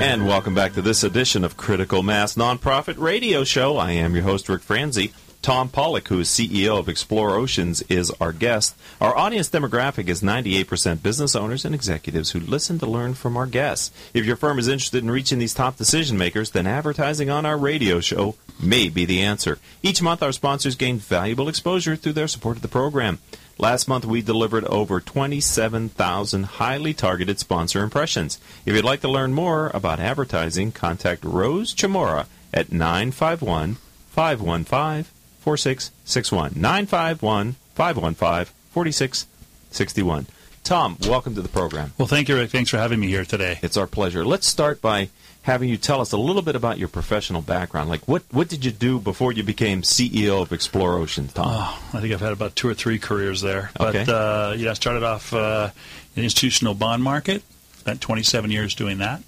[0.00, 3.76] And welcome back to this edition of Critical Mass Nonprofit Radio Show.
[3.76, 5.12] I am your host, Rick Franzi.
[5.42, 8.74] Tom Pollock, who is CEO of Explore Oceans, is our guest.
[8.98, 13.44] Our audience demographic is 98% business owners and executives who listen to learn from our
[13.44, 13.90] guests.
[14.14, 17.58] If your firm is interested in reaching these top decision makers, then advertising on our
[17.58, 19.58] radio show may be the answer.
[19.82, 23.18] Each month, our sponsors gain valuable exposure through their support of the program.
[23.60, 28.40] Last month, we delivered over 27,000 highly targeted sponsor impressions.
[28.64, 33.74] If you'd like to learn more about advertising, contact Rose Chamora at 951
[34.08, 35.04] 515
[35.40, 36.52] 4661.
[36.56, 40.26] 951 515 4661.
[40.64, 41.92] Tom, welcome to the program.
[41.98, 42.50] Well, thank you, Rick.
[42.50, 43.58] Thanks for having me here today.
[43.62, 44.24] It's our pleasure.
[44.24, 45.10] Let's start by
[45.42, 47.88] having you tell us a little bit about your professional background.
[47.88, 51.46] Like, what, what did you do before you became CEO of Explore Oceans, Tom?
[51.48, 53.70] Oh, I think I've had about two or three careers there.
[53.80, 54.04] Okay.
[54.04, 55.70] But, uh, yeah, I started off uh,
[56.16, 57.42] in the institutional bond market,
[57.78, 59.22] spent 27 years doing that.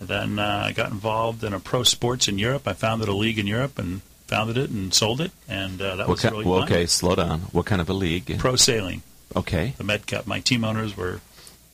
[0.00, 2.68] And then uh, I got involved in a pro sports in Europe.
[2.68, 6.08] I founded a league in Europe and founded it and sold it, and uh, that
[6.08, 6.68] what was really well, fun.
[6.68, 7.40] okay, slow down.
[7.52, 8.38] What kind of a league?
[8.38, 9.02] Pro sailing,
[9.36, 9.72] Okay.
[9.78, 10.26] the Med Cup.
[10.26, 11.20] My team owners were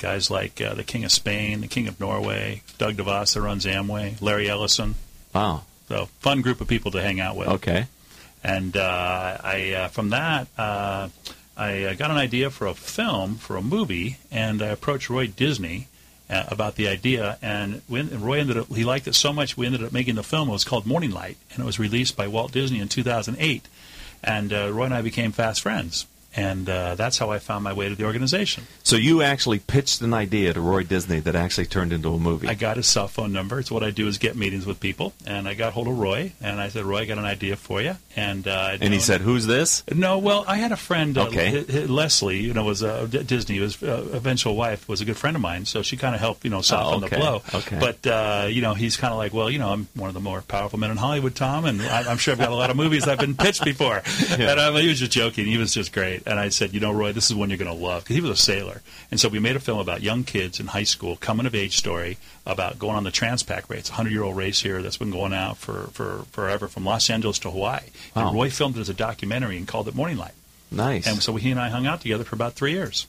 [0.03, 3.65] guys like uh, the King of Spain, the King of Norway, Doug DeVos that runs
[3.65, 4.97] Amway, Larry Ellison.
[5.33, 5.63] Wow.
[5.89, 7.49] So fun group of people to hang out with.
[7.49, 7.87] Okay.
[8.43, 11.09] And uh, I, uh, from that, uh,
[11.57, 15.29] I uh, got an idea for a film, for a movie, and I approached Roy
[15.29, 15.87] Disney
[16.29, 17.39] uh, about the idea.
[17.41, 20.25] And, and Roy ended up, he liked it so much, we ended up making the
[20.25, 20.49] film.
[20.49, 23.69] It was called Morning Light, and it was released by Walt Disney in 2008.
[24.25, 26.07] And uh, Roy and I became fast friends.
[26.35, 28.67] And uh, that's how I found my way to the organization.
[28.83, 32.49] So you actually pitched an idea to Roy Disney that actually turned into a movie.
[32.49, 33.59] I got his cell phone number.
[33.61, 35.13] It's what I do is get meetings with people.
[35.27, 37.83] And I got hold of Roy, and I said, Roy, I got an idea for
[37.83, 37.97] you.
[38.17, 41.59] And uh, and he said, "Who's this?" No, well, I had a friend, uh, Okay.
[41.61, 45.05] H- H- Leslie, you know, was uh, D- Disney, was uh, eventual wife, was a
[45.07, 47.17] good friend of mine, so she kind of helped, you know, soften Oh, okay.
[47.17, 47.43] the blow.
[47.55, 47.79] Okay.
[47.81, 50.21] But uh, you know, he's kind of like, well, you know, I'm one of the
[50.21, 52.77] more powerful men in Hollywood, Tom, and I, I'm sure I've got a lot of
[52.77, 54.03] movies I've been pitched before.
[54.39, 54.53] yeah.
[54.53, 55.47] And he was just joking.
[55.47, 56.22] He was just great.
[56.27, 58.23] And I said, you know, Roy, this is one you're going to love because he
[58.23, 61.17] was a sailor, and so we made a film about young kids in high school,
[61.17, 64.61] coming of age story about going on the Transpac race, a hundred year old race
[64.61, 67.81] here that's been going out for, for forever from Los Angeles to Hawaii.
[68.15, 68.29] Wow.
[68.29, 70.35] And Roy filmed it as a documentary and called it Morning Light.
[70.71, 71.07] Nice.
[71.07, 73.07] And so he and I hung out together for about three years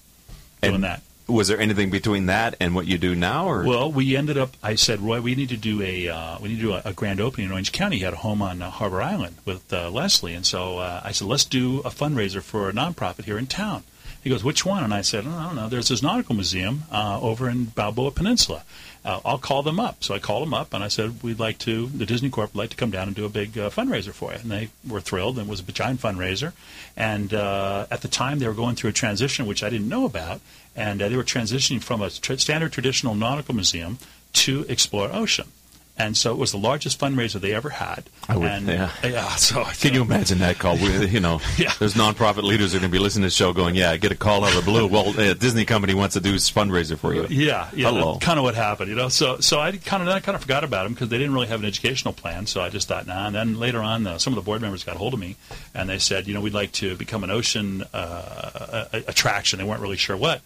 [0.62, 1.02] doing And that.
[1.28, 4.58] Was there anything between that and what you do now, or Well, we ended up.
[4.62, 6.94] I said, Roy, we need to do a uh, we need to do a, a
[6.94, 7.98] grand opening in Orange County.
[7.98, 11.14] He had a home on uh, Harbor Island with uh, Leslie, and so uh, I
[11.14, 13.84] said, let's do a fundraiser for a nonprofit here in town.
[14.24, 14.84] He goes, which one?
[14.84, 15.68] And I said, oh, I don't know.
[15.68, 18.64] There's this nautical museum uh, over in Balboa Peninsula.
[19.04, 20.02] Uh, I'll call them up.
[20.02, 22.60] So I called them up and I said, we'd like to, the Disney Corp would
[22.60, 24.40] like to come down and do a big uh, fundraiser for you.
[24.40, 25.38] And they were thrilled.
[25.40, 26.54] It was a giant fundraiser.
[26.96, 30.06] And uh, at the time, they were going through a transition, which I didn't know
[30.06, 30.40] about.
[30.74, 33.98] And uh, they were transitioning from a tr- standard traditional nautical museum
[34.34, 35.52] to Explore Ocean.
[35.96, 38.06] And so it was the largest fundraiser they ever had.
[38.28, 38.90] I would, and, yeah.
[39.04, 39.28] yeah.
[39.36, 40.76] So Can you imagine that call?
[40.76, 41.72] We- You know, Yeah.
[41.78, 44.12] there's nonprofit leaders are going to be listening to the show going, yeah, I get
[44.12, 44.88] a call out of the blue.
[44.88, 47.28] Well, a Disney company wants to do this fundraiser for you.
[47.30, 48.18] Yeah, yeah, Hello.
[48.20, 49.10] kind of what happened, you know.
[49.10, 51.48] So, so I kind of, I kind of forgot about them because they didn't really
[51.48, 52.48] have an educational plan.
[52.48, 53.28] So I just thought, nah.
[53.28, 55.36] And then later on, uh, some of the board members got a hold of me,
[55.76, 59.60] and they said, you know, we'd like to become an ocean uh, attraction.
[59.60, 60.42] They weren't really sure what,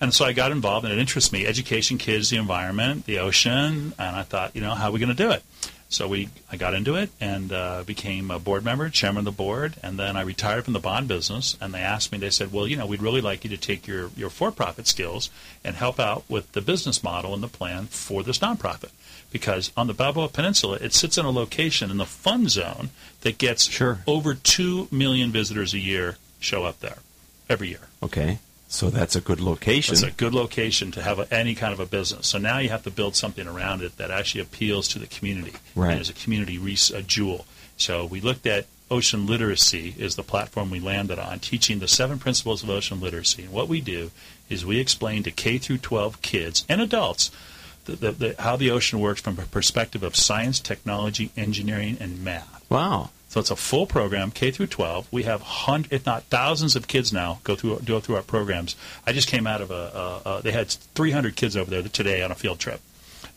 [0.00, 3.92] and so I got involved, and it interests me: education, kids, the environment, the ocean.
[3.98, 5.42] And I thought, you know, how are we going to do it?
[5.92, 9.32] So we, I got into it and uh, became a board member, chairman of the
[9.32, 11.56] board, and then I retired from the bond business.
[11.60, 13.88] And they asked me, they said, well, you know, we'd really like you to take
[13.88, 15.30] your, your for-profit skills
[15.64, 18.90] and help out with the business model and the plan for this nonprofit.
[19.32, 22.90] Because on the Balboa Peninsula, it sits in a location in the fun zone
[23.22, 23.98] that gets Sure.
[24.06, 26.98] over two million visitors a year show up there
[27.48, 27.88] every year.
[28.00, 28.38] Okay.
[28.70, 29.94] So that's a good location.
[29.94, 32.28] It's a good location to have a, any kind of a business.
[32.28, 35.54] So now you have to build something around it that actually appeals to the community.
[35.74, 35.90] Right.
[35.90, 37.46] And is a community res- a jewel.
[37.76, 42.20] So we looked at ocean literacy is the platform we landed on, teaching the seven
[42.20, 43.42] principles of ocean literacy.
[43.42, 44.12] And what we do
[44.48, 47.32] is we explain to K through 12 kids and adults
[47.86, 52.22] the, the, the, how the ocean works from a perspective of science, technology, engineering, and
[52.22, 52.64] math.
[52.68, 53.10] wow.
[53.30, 55.06] So it's a full program, K through 12.
[55.12, 58.74] We have hundred, if not thousands, of kids now go through go through our programs.
[59.06, 62.22] I just came out of a, a, a they had 300 kids over there today
[62.22, 62.80] on a field trip,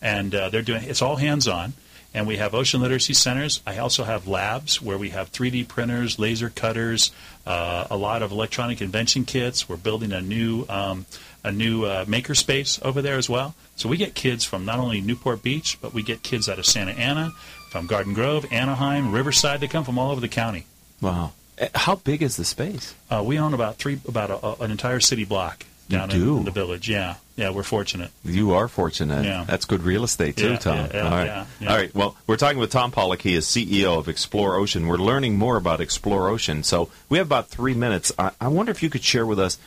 [0.02, 1.74] and uh, they're doing it's all hands on.
[2.12, 3.60] And we have ocean literacy centers.
[3.66, 7.10] I also have labs where we have 3D printers, laser cutters,
[7.44, 9.68] uh, a lot of electronic invention kits.
[9.68, 11.06] We're building a new um,
[11.44, 13.54] a new uh, maker space over there as well.
[13.76, 16.66] So we get kids from not only Newport Beach, but we get kids out of
[16.66, 17.32] Santa Ana,
[17.74, 19.58] from Garden Grove, Anaheim, Riverside.
[19.58, 20.64] They come from all over the county.
[21.00, 21.32] Wow.
[21.58, 22.94] Eh, How big is the space?
[23.10, 26.34] Uh, we own about three, about a, a, an entire city block You down do?
[26.34, 26.88] In, in the village.
[26.88, 28.12] Yeah, yeah, we're fortunate.
[28.24, 29.24] You are fortunate.
[29.24, 29.42] Yeah.
[29.44, 30.88] That's good real estate too, Yeah, Tom.
[30.94, 31.46] yeah, All right.
[31.68, 31.92] All right.
[31.96, 33.22] Well, we're talking with Tom Pollock.
[33.22, 34.86] He is CEO of Explore Ocean.
[34.86, 36.62] We're learning more about Explore Ocean.
[36.62, 38.12] So we have about three minutes.
[38.16, 39.58] I, I wonder if you could share with us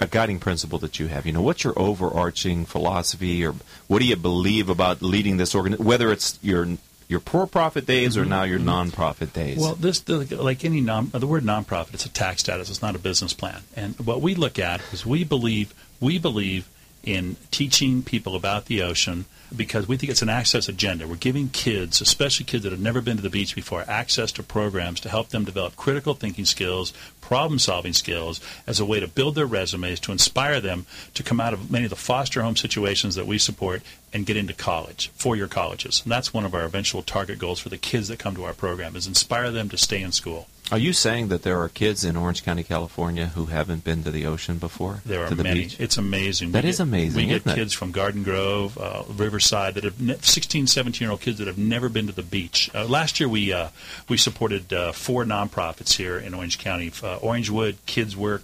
[0.00, 1.26] a guiding principle that you have.
[1.26, 3.54] You know, what's your overarching philosophy, or
[3.86, 5.84] what do you believe about leading this organization?
[5.86, 6.66] Whether it's your
[7.08, 9.56] your for-profit days or now your non-profit days.
[9.56, 9.62] Mm-hmm.
[9.62, 12.70] Well, this the, like any non, the word nonprofit, it's a tax status.
[12.70, 13.62] It's not a business plan.
[13.76, 16.68] And what we look at is we believe we believe
[17.04, 21.06] in teaching people about the ocean because we think it's an access agenda.
[21.06, 24.42] We're giving kids, especially kids that have never been to the beach before, access to
[24.42, 26.92] programs to help them develop critical thinking skills,
[27.34, 31.40] problem solving skills as a way to build their resumes, to inspire them to come
[31.40, 35.10] out of many of the foster home situations that we support and get into college,
[35.16, 36.00] four year colleges.
[36.04, 38.54] And that's one of our eventual target goals for the kids that come to our
[38.54, 40.46] program is inspire them to stay in school.
[40.72, 44.10] Are you saying that there are kids in Orange County, California, who haven't been to
[44.10, 45.00] the ocean before?
[45.04, 45.62] There are to the many.
[45.64, 45.76] beach?
[45.78, 46.52] It's amazing.
[46.52, 47.54] That we is get, amazing, We get isn't it?
[47.56, 51.46] kids from Garden Grove, uh, Riverside that have ne- 16, 17 year old kids that
[51.46, 52.70] have never been to the beach.
[52.74, 53.68] Uh, last year we uh,
[54.08, 58.42] we supported uh, four nonprofits here in Orange County: uh, Orangewood, Kids Work.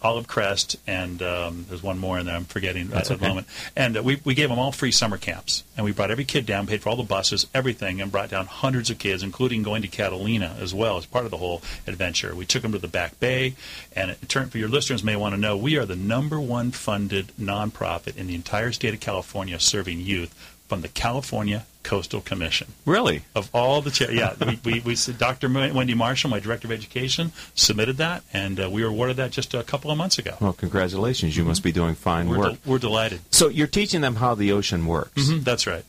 [0.00, 3.24] Olive Crest, and um, there's one more in there I'm forgetting That's at okay.
[3.24, 3.46] the moment.
[3.76, 5.64] And uh, we, we gave them all free summer camps.
[5.76, 8.46] And we brought every kid down, paid for all the buses, everything, and brought down
[8.46, 12.34] hundreds of kids, including going to Catalina as well as part of the whole adventure.
[12.34, 13.54] We took them to the Back Bay.
[13.94, 16.70] And it turned, for your listeners may want to know, we are the number one
[16.70, 20.34] funded nonprofit in the entire state of California serving youth
[20.68, 22.68] from the California Coastal Commission.
[22.86, 23.22] Really?
[23.34, 25.48] Of all the, cha- yeah, we, we, we, Dr.
[25.48, 29.52] Wendy Marshall, my director of education, submitted that, and uh, we were awarded that just
[29.54, 30.36] a couple of months ago.
[30.40, 31.36] Well, congratulations.
[31.36, 32.48] You must be doing fine We're, work.
[32.62, 33.20] del- we're delighted.
[33.30, 35.22] So you're teaching them how the ocean works.
[35.28, 35.84] Mhm, that's right.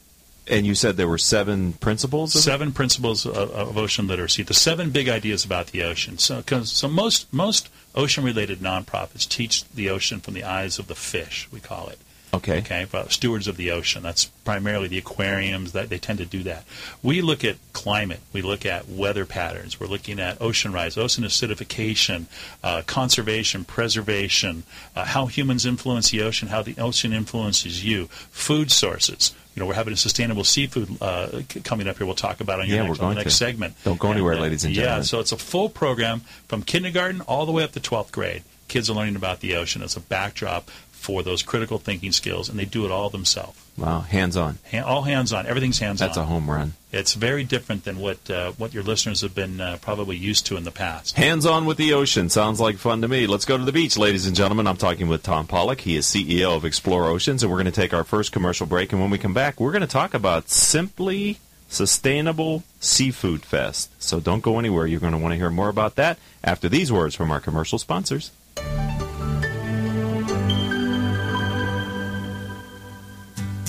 [0.46, 2.36] And you said there were seven principles?
[2.36, 2.44] Of it?
[2.44, 4.44] Seven principles of, of ocean literacy.
[4.44, 6.18] The seven big ideas about the ocean.
[6.18, 10.96] So, 'cause- so most most ocean-related nonprofits teach the ocean from the eyes of the
[10.96, 11.48] fish.
[11.52, 12.00] We call it.
[12.34, 12.58] Okay.
[12.60, 14.02] Okay, well, stewards of the ocean.
[14.02, 15.74] That's primarily the aquariums.
[15.74, 16.66] That they tend to do that.
[17.04, 18.22] We look at climate.
[18.32, 19.80] We look at weather patterns.
[19.80, 22.26] We're looking at ocean rise, ocean acidification,
[22.64, 24.64] uh, conservation, preservation,
[24.96, 29.34] uh, how humans influence the ocean, how the ocean influences you, food sources.
[29.56, 32.08] You know, we're having a sustainable seafood uh, coming up here.
[32.08, 33.76] We'll talk about on your Yeah, next, we're on next segment.
[33.84, 35.00] Don't go anywhere, uh, ladies and Yeah, gentlemen.
[35.02, 38.42] Yeah, so it's a full program from kindergarten all the way up to 12th grade.
[38.68, 40.72] Kids are learning about the ocean as a backdrop
[41.04, 43.60] for those critical thinking skills, and they do it all themselves.
[43.78, 44.58] Wow, hands on.
[44.72, 45.46] Ha- all hands on.
[45.46, 46.08] Everything's hands on.
[46.08, 46.74] That's a home run.
[46.94, 50.56] It's very different than what uh, what your listeners have been uh, probably used to
[50.56, 51.18] in the past.
[51.18, 52.30] Hands on with the ocean.
[52.30, 53.28] Sounds like fun to me.
[53.28, 54.66] Let's go to the beach, ladies and gentlemen.
[54.66, 55.82] I'm talking with Tom Pollock.
[55.82, 58.94] He is CEO of Explore Oceans, and we're going to take our first commercial break.
[58.94, 63.92] And when we come back, we're going to talk about Simply Sustainable Seafood Fest.
[64.02, 64.88] So don't go anywhere.
[64.88, 67.78] You're going to want to hear more about that after these words from our commercial
[67.78, 68.32] sponsors.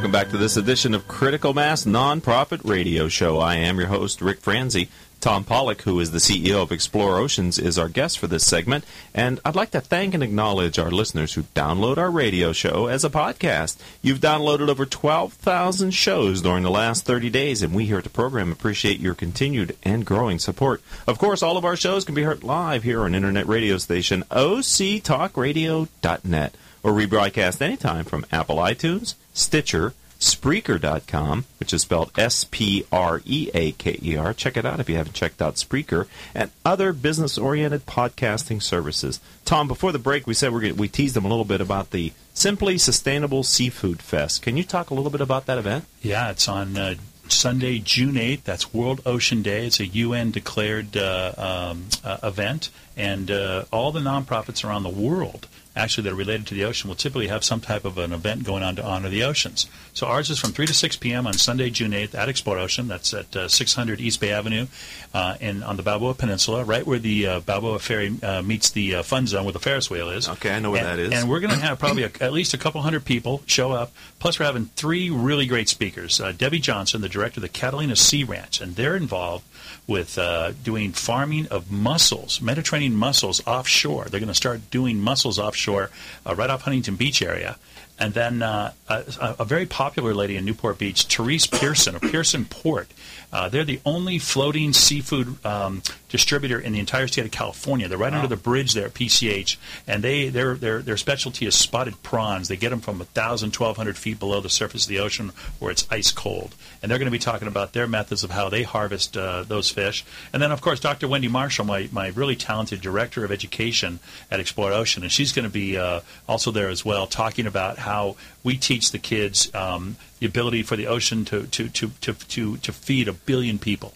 [0.00, 3.36] Welcome back to this edition of Critical Mass Nonprofit Radio Show.
[3.36, 4.88] I am your host, Rick Franzi.
[5.20, 8.86] Tom Pollock, who is the CEO of Explore Oceans, is our guest for this segment.
[9.14, 13.04] And I'd like to thank and acknowledge our listeners who download our radio show as
[13.04, 13.76] a podcast.
[14.00, 18.10] You've downloaded over 12,000 shows during the last 30 days, and we here at the
[18.10, 20.80] program appreciate your continued and growing support.
[21.06, 24.24] Of course, all of our shows can be heard live here on internet radio station
[24.30, 33.22] octalkradio.net or rebroadcast anytime from Apple iTunes, Stitcher, Spreaker.com, which is spelled S P R
[33.24, 34.34] E A K E R.
[34.34, 39.18] Check it out if you haven't checked out Spreaker and other business oriented podcasting services.
[39.46, 41.90] Tom, before the break, we said we're gonna, we teased them a little bit about
[41.90, 44.42] the Simply Sustainable Seafood Fest.
[44.42, 45.86] Can you talk a little bit about that event?
[46.02, 46.96] Yeah, it's on uh,
[47.28, 48.42] Sunday, June 8th.
[48.42, 49.66] That's World Ocean Day.
[49.66, 54.90] It's a UN declared uh, um, uh, event, and uh, all the nonprofits around the
[54.90, 58.12] world actually that are related to the ocean will typically have some type of an
[58.12, 59.66] event going on to honor the oceans.
[59.92, 61.26] So ours is from 3 to 6 p.m.
[61.26, 62.88] on Sunday, June 8th at Explore Ocean.
[62.88, 64.66] That's at uh, 600 East Bay Avenue
[65.14, 68.96] uh, in, on the Balboa Peninsula, right where the uh, Balboa Ferry uh, meets the
[68.96, 70.28] uh, fun zone where the Ferris wheel is.
[70.28, 71.12] Okay, I know where and, that is.
[71.12, 73.92] And we're going to have probably a, at least a couple hundred people show up.
[74.18, 76.20] Plus, we're having three really great speakers.
[76.20, 79.44] Uh, Debbie Johnson, the director of the Catalina Sea Ranch, and they're involved
[79.86, 84.04] with uh, doing farming of mussels, Mediterranean mussels offshore.
[84.04, 85.90] They're going to start doing mussels offshore
[86.24, 87.58] uh, right off Huntington Beach area.
[87.98, 89.04] And then uh, a,
[89.40, 92.88] a, very popular lady in Newport Beach, Therese Pearson of Pearson Port.
[93.32, 97.88] Uh, they're the only floating seafood um, distributor in the entire state of California.
[97.88, 98.18] They're right wow.
[98.18, 99.56] under the bridge there at PCH,
[99.86, 102.48] and they their their their specialty is spotted prawns.
[102.48, 105.86] They get them from 1,000, 1,200 feet below the surface of the ocean where it's
[105.90, 106.54] ice cold.
[106.82, 109.70] And they're going to be talking about their methods of how they harvest uh, those
[109.70, 110.04] fish.
[110.32, 111.08] And then, of course, Dr.
[111.08, 114.00] Wendy Marshall, my, my really talented director of education
[114.30, 117.78] at Explore Ocean, and she's going to be uh, also there as well, talking about
[117.78, 122.14] how we teach the kids um, the ability for the ocean to, to, to, to,
[122.14, 123.94] to, to feed a billion people.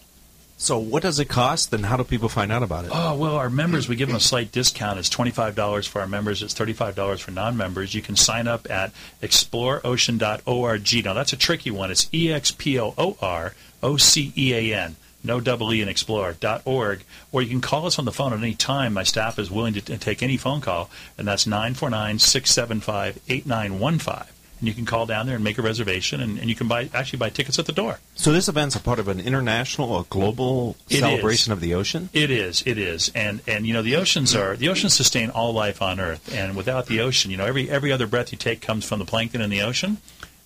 [0.57, 2.91] So, what does it cost, and how do people find out about it?
[2.93, 4.97] Oh, well, our members, we give them a slight discount.
[4.97, 7.93] It's $25 for our members, it's $35 for non members.
[7.93, 11.05] You can sign up at exploreocean.org.
[11.05, 11.91] Now, that's a tricky one.
[11.91, 15.81] It's E X P O O R O C E A N no double E
[15.81, 18.93] in Explorer.org, or you can call us on the phone at any time.
[18.93, 24.34] My staff is willing to t- take any phone call, and that's 949 675 8915
[24.65, 26.89] and you can call down there and make a reservation, and, and you can buy
[26.91, 27.99] actually buy tickets at the door.
[28.15, 31.55] So this event's a part of an international, or global it celebration is.
[31.55, 32.09] of the ocean.
[32.13, 35.53] It is, it is, and and you know the oceans are the oceans sustain all
[35.53, 38.59] life on Earth, and without the ocean, you know every every other breath you take
[38.59, 39.99] comes from the plankton in the ocean.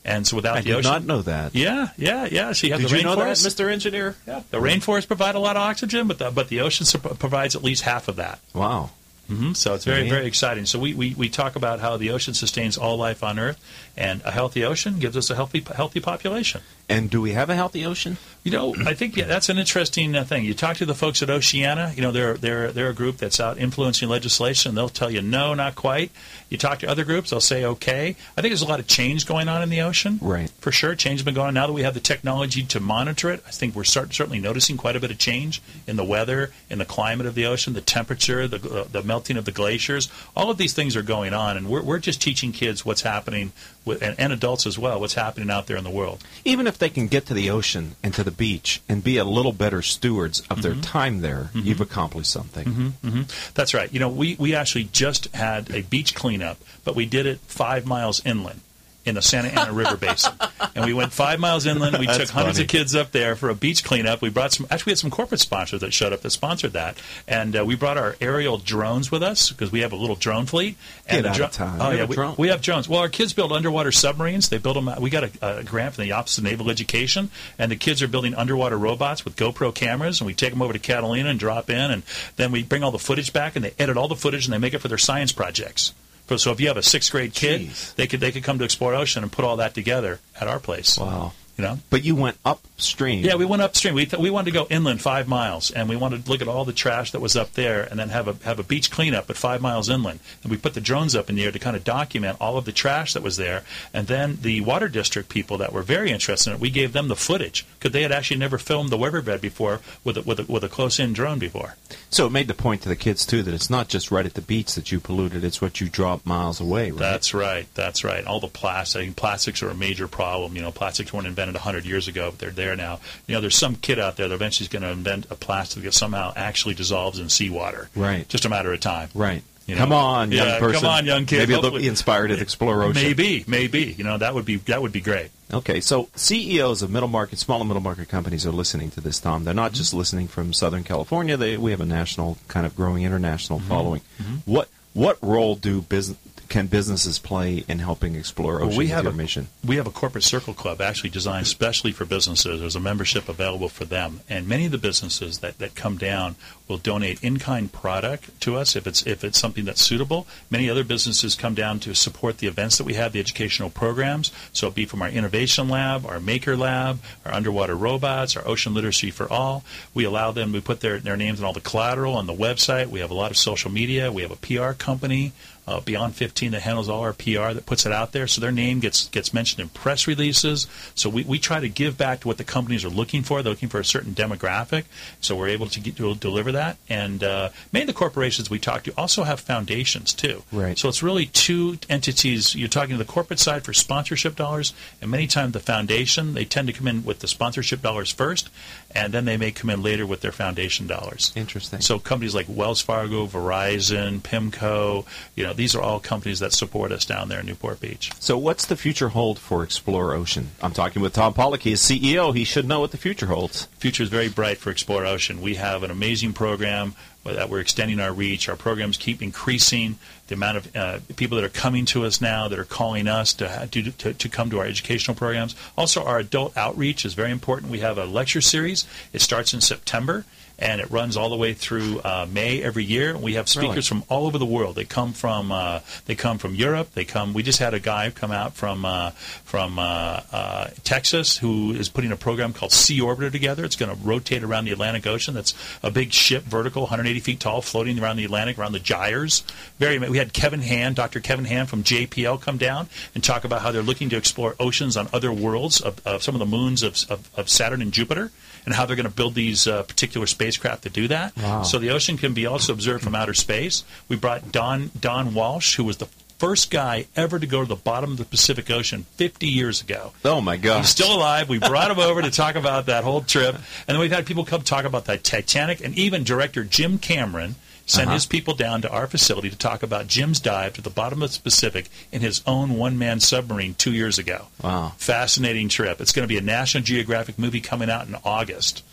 [0.03, 1.53] And so without I the did ocean, not know that.
[1.55, 2.51] Yeah, yeah, yeah.
[2.53, 3.69] So you have did the you know that, Mr.
[3.71, 4.15] Engineer?
[4.25, 6.85] Yeah, the rainforests provide a lot of oxygen, but the, but the ocean
[7.19, 8.39] provides at least half of that.
[8.53, 8.91] Wow.
[9.29, 9.53] Mm-hmm.
[9.53, 10.65] So it's very, very exciting.
[10.65, 13.59] So we, we, we talk about how the ocean sustains all life on Earth,
[13.95, 16.61] and a healthy ocean gives us a healthy healthy population.
[16.89, 18.17] And do we have a healthy ocean?
[18.43, 20.45] You know, I think yeah, that's an interesting uh, thing.
[20.45, 21.93] You talk to the folks at Oceana.
[21.95, 24.75] You know, they're they're they're a group that's out influencing legislation.
[24.75, 26.09] They'll tell you no, not quite.
[26.49, 28.15] You talk to other groups, they'll say okay.
[28.35, 30.17] I think there's a lot of change going on in the ocean.
[30.21, 30.49] Right.
[30.61, 31.53] For sure, change has been going on.
[31.53, 34.77] Now that we have the technology to monitor it, I think we're start, certainly noticing
[34.77, 37.81] quite a bit of change in the weather, in the climate of the ocean, the
[37.81, 40.09] temperature, the uh, the melting of the glaciers.
[40.35, 43.51] All of these things are going on, and we're we're just teaching kids what's happening
[43.85, 46.23] with, and, and adults as well, what's happening out there in the world.
[46.45, 49.23] Even if they can get to the ocean and to the beach and be a
[49.23, 50.81] little better stewards of their mm-hmm.
[50.81, 51.67] time there, mm-hmm.
[51.67, 52.67] you've accomplished something.
[52.67, 53.21] hmm
[53.53, 53.91] That's right.
[53.93, 57.85] You know, we, we actually just had a beach cleanup, but we did it five
[57.85, 58.61] miles inland
[59.09, 60.31] in the Santa Ana River Basin.
[60.75, 61.97] And we went five miles inland.
[61.97, 62.61] We took hundreds funny.
[62.63, 64.21] of kids up there for a beach cleanup.
[64.21, 66.97] We brought some, actually, we had some corporate sponsors that showed up that sponsored that.
[67.27, 70.45] And uh, we brought our aerial drones with us because we have a little drone
[70.45, 70.77] fleet.
[71.07, 71.77] And Get of town.
[71.81, 71.99] Oh, You yeah.
[72.01, 72.35] have We, drone?
[72.37, 72.87] we have drones.
[72.87, 74.49] Well, our kids build underwater submarines.
[74.49, 74.89] They build them.
[75.01, 78.07] We got a, a grant from the Office of Naval Education, and the kids are
[78.07, 80.21] building underwater robots with GoPro cameras.
[80.21, 82.03] And we take them over to Catalina and drop in, and
[82.35, 84.57] then we bring all the footage back, and they edit all the footage, and they
[84.59, 85.93] make it for their science projects.
[86.37, 87.95] So if you have a sixth grade kid, Jeez.
[87.95, 90.59] they could they could come to Explore Ocean and put all that together at our
[90.59, 90.97] place.
[90.97, 91.33] Wow.
[91.57, 91.79] You know.
[91.89, 92.37] But you went
[92.79, 93.25] upstream.
[93.25, 93.93] Yeah, we went upstream.
[93.93, 96.47] We th- we wanted to go inland five miles, and we wanted to look at
[96.47, 99.29] all the trash that was up there, and then have a have a beach cleanup
[99.29, 100.21] at five miles inland.
[100.43, 102.63] And we put the drones up in the air to kind of document all of
[102.63, 103.63] the trash that was there.
[103.93, 107.09] And then the water district people that were very interested in it, we gave them
[107.09, 110.43] the footage because they had actually never filmed the riverbed before with a, with a,
[110.51, 111.75] with a close in drone before.
[112.09, 114.35] So it made the point to the kids too that it's not just right at
[114.35, 116.91] the beach that you polluted; it's what you drop miles away.
[116.91, 116.99] Right?
[116.99, 117.67] That's right.
[117.75, 118.25] That's right.
[118.25, 119.15] All the plastic.
[119.17, 120.55] Plastics are a major problem.
[120.55, 122.99] You know, plastics weren't invented 100 years ago, but they're there now.
[123.27, 125.83] You know, there's some kid out there that eventually is going to invent a plastic
[125.83, 127.89] that somehow actually dissolves in seawater.
[127.95, 128.27] Right.
[128.29, 129.09] Just a matter of time.
[129.13, 129.43] right.
[129.65, 129.81] You know?
[129.81, 130.81] Come on, young Yeah, person.
[130.81, 131.47] Come on, young kid.
[131.47, 133.03] Maybe they'll be inspired at Explore Ocean.
[133.03, 133.93] Maybe, maybe.
[133.95, 135.29] You know, that would be that would be great.
[135.53, 139.19] Okay, so CEOs of middle market, small and middle market companies are listening to this,
[139.19, 139.43] Tom.
[139.43, 139.77] They're not Mm-hmm.
[139.77, 141.37] just listening from Southern California.
[141.37, 143.69] They, we have a national, kind of growing international Mm-hmm.
[143.69, 144.01] following.
[144.45, 146.17] What what role do business
[146.49, 149.47] can businesses play in helping explore ocean Well, we have a mission?
[149.63, 152.59] we have a corporate circle club actually designed specially for businesses.
[152.59, 156.35] There's a membership available for them, and many of the businesses that, that come down
[156.67, 160.27] will donate in-kind product to us if it's if it's something that's suitable.
[160.49, 164.31] Many other businesses come down to support the events that we have, the educational programs.
[164.53, 168.73] So it'll be from our innovation lab, our maker lab, our underwater robots, our ocean
[168.73, 169.63] literacy for all.
[169.93, 170.51] We allow them.
[170.51, 172.87] We put their their names and all the collateral on the website.
[172.87, 174.11] We have a lot of social media.
[174.11, 175.33] We have a PR company
[175.69, 178.25] uh, Beyond 15 that handles all our PR that puts it out there.
[178.25, 180.65] So their name gets gets mentioned in press releases.
[180.95, 183.43] So we, we try to give back to what the companies are looking for.
[183.43, 184.85] They're looking for a certain demographic.
[185.21, 186.77] So we're able to, get, to deliver that.
[186.89, 190.43] And uh, many of the corporations we talk to also have foundations too.
[190.51, 190.77] Right.
[190.77, 192.55] So it's really two entities.
[192.55, 196.45] You're talking to the corporate side for sponsorship dollars, and many times the foundation they
[196.45, 198.49] tend to come in with the sponsorship dollars first,
[198.95, 201.31] and then they may come in later with their foundation dollars.
[201.35, 201.81] Interesting.
[201.81, 206.91] So companies like Wells Fargo, Verizon, Pimco, you know, these are all companies that support
[206.91, 208.11] us down there in Newport Beach.
[208.19, 210.49] So what's the future hold for Explore Ocean?
[210.61, 211.61] I'm talking with Tom Pollock.
[211.61, 212.35] He's CEO.
[212.35, 213.65] He should know what the future holds.
[213.77, 215.41] Future is very bright for Explore Ocean.
[215.41, 218.49] We have an amazing program that we're extending our reach.
[218.49, 219.99] Our programs keep increasing.
[220.29, 223.33] The amount of uh, people that are coming to us now, that are calling us
[223.33, 225.55] to, to, to, to come to our educational programs.
[225.75, 227.71] Also, our adult outreach is very important.
[227.71, 228.85] We have a lecture series.
[229.11, 230.25] It starts in September.
[230.61, 233.17] And it runs all the way through uh, May every year.
[233.17, 234.01] We have speakers Really?
[234.01, 234.75] from all over the world.
[234.75, 236.93] They come from uh, they come from Europe.
[236.93, 237.33] They come.
[237.33, 239.11] We just had a guy come out from uh,
[239.45, 243.63] from uh, uh, Texas who is putting a program called Sea Orbiter together.
[243.63, 245.33] It's going to rotate around the Atlantic Ocean.
[245.33, 249.43] That's a big ship, vertical, 180 feet tall, floating around the Atlantic, around the gyres.
[249.79, 249.97] Very.
[249.97, 251.19] We had Kevin Hand, Dr.
[251.21, 254.97] Kevin Hand from JPL, come down and talk about how they're looking to explore oceans
[254.97, 258.31] on other worlds of, of some of the moons of, of, of Saturn and Jupiter,
[258.65, 261.35] and how they're going to build these uh, particular spacecraft to do that.
[261.37, 261.63] Wow.
[261.63, 263.83] So the ocean can be also observed from outer space.
[264.07, 266.07] We brought Don Don Walsh, who was the
[266.39, 270.13] first guy ever to go to the bottom of the Pacific Ocean 50 years ago.
[270.23, 270.79] Oh my God!
[270.79, 271.49] He's still alive.
[271.49, 274.45] We brought him over to talk about that whole trip, and then we've had people
[274.45, 277.55] come talk about the Titanic, and even director Jim Cameron
[277.89, 278.13] sent Uh-huh.
[278.13, 281.33] his people down to our facility to talk about Jim's dive to the bottom of
[281.33, 284.47] the Pacific in his own one-man submarine two years ago.
[284.63, 284.93] Wow.
[284.97, 285.99] Fascinating trip.
[285.99, 288.83] It's going to be a National Geographic movie coming out in August,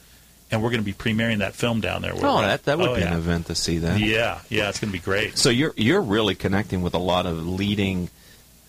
[0.50, 2.12] and we're going to be premiering that film down there.
[2.14, 3.08] Oh, that, that would Oh, be yeah.
[3.12, 4.00] an event to see that.
[4.00, 5.36] Yeah, yeah, it's going to be great.
[5.36, 8.08] So you're you're really connecting with a lot of leading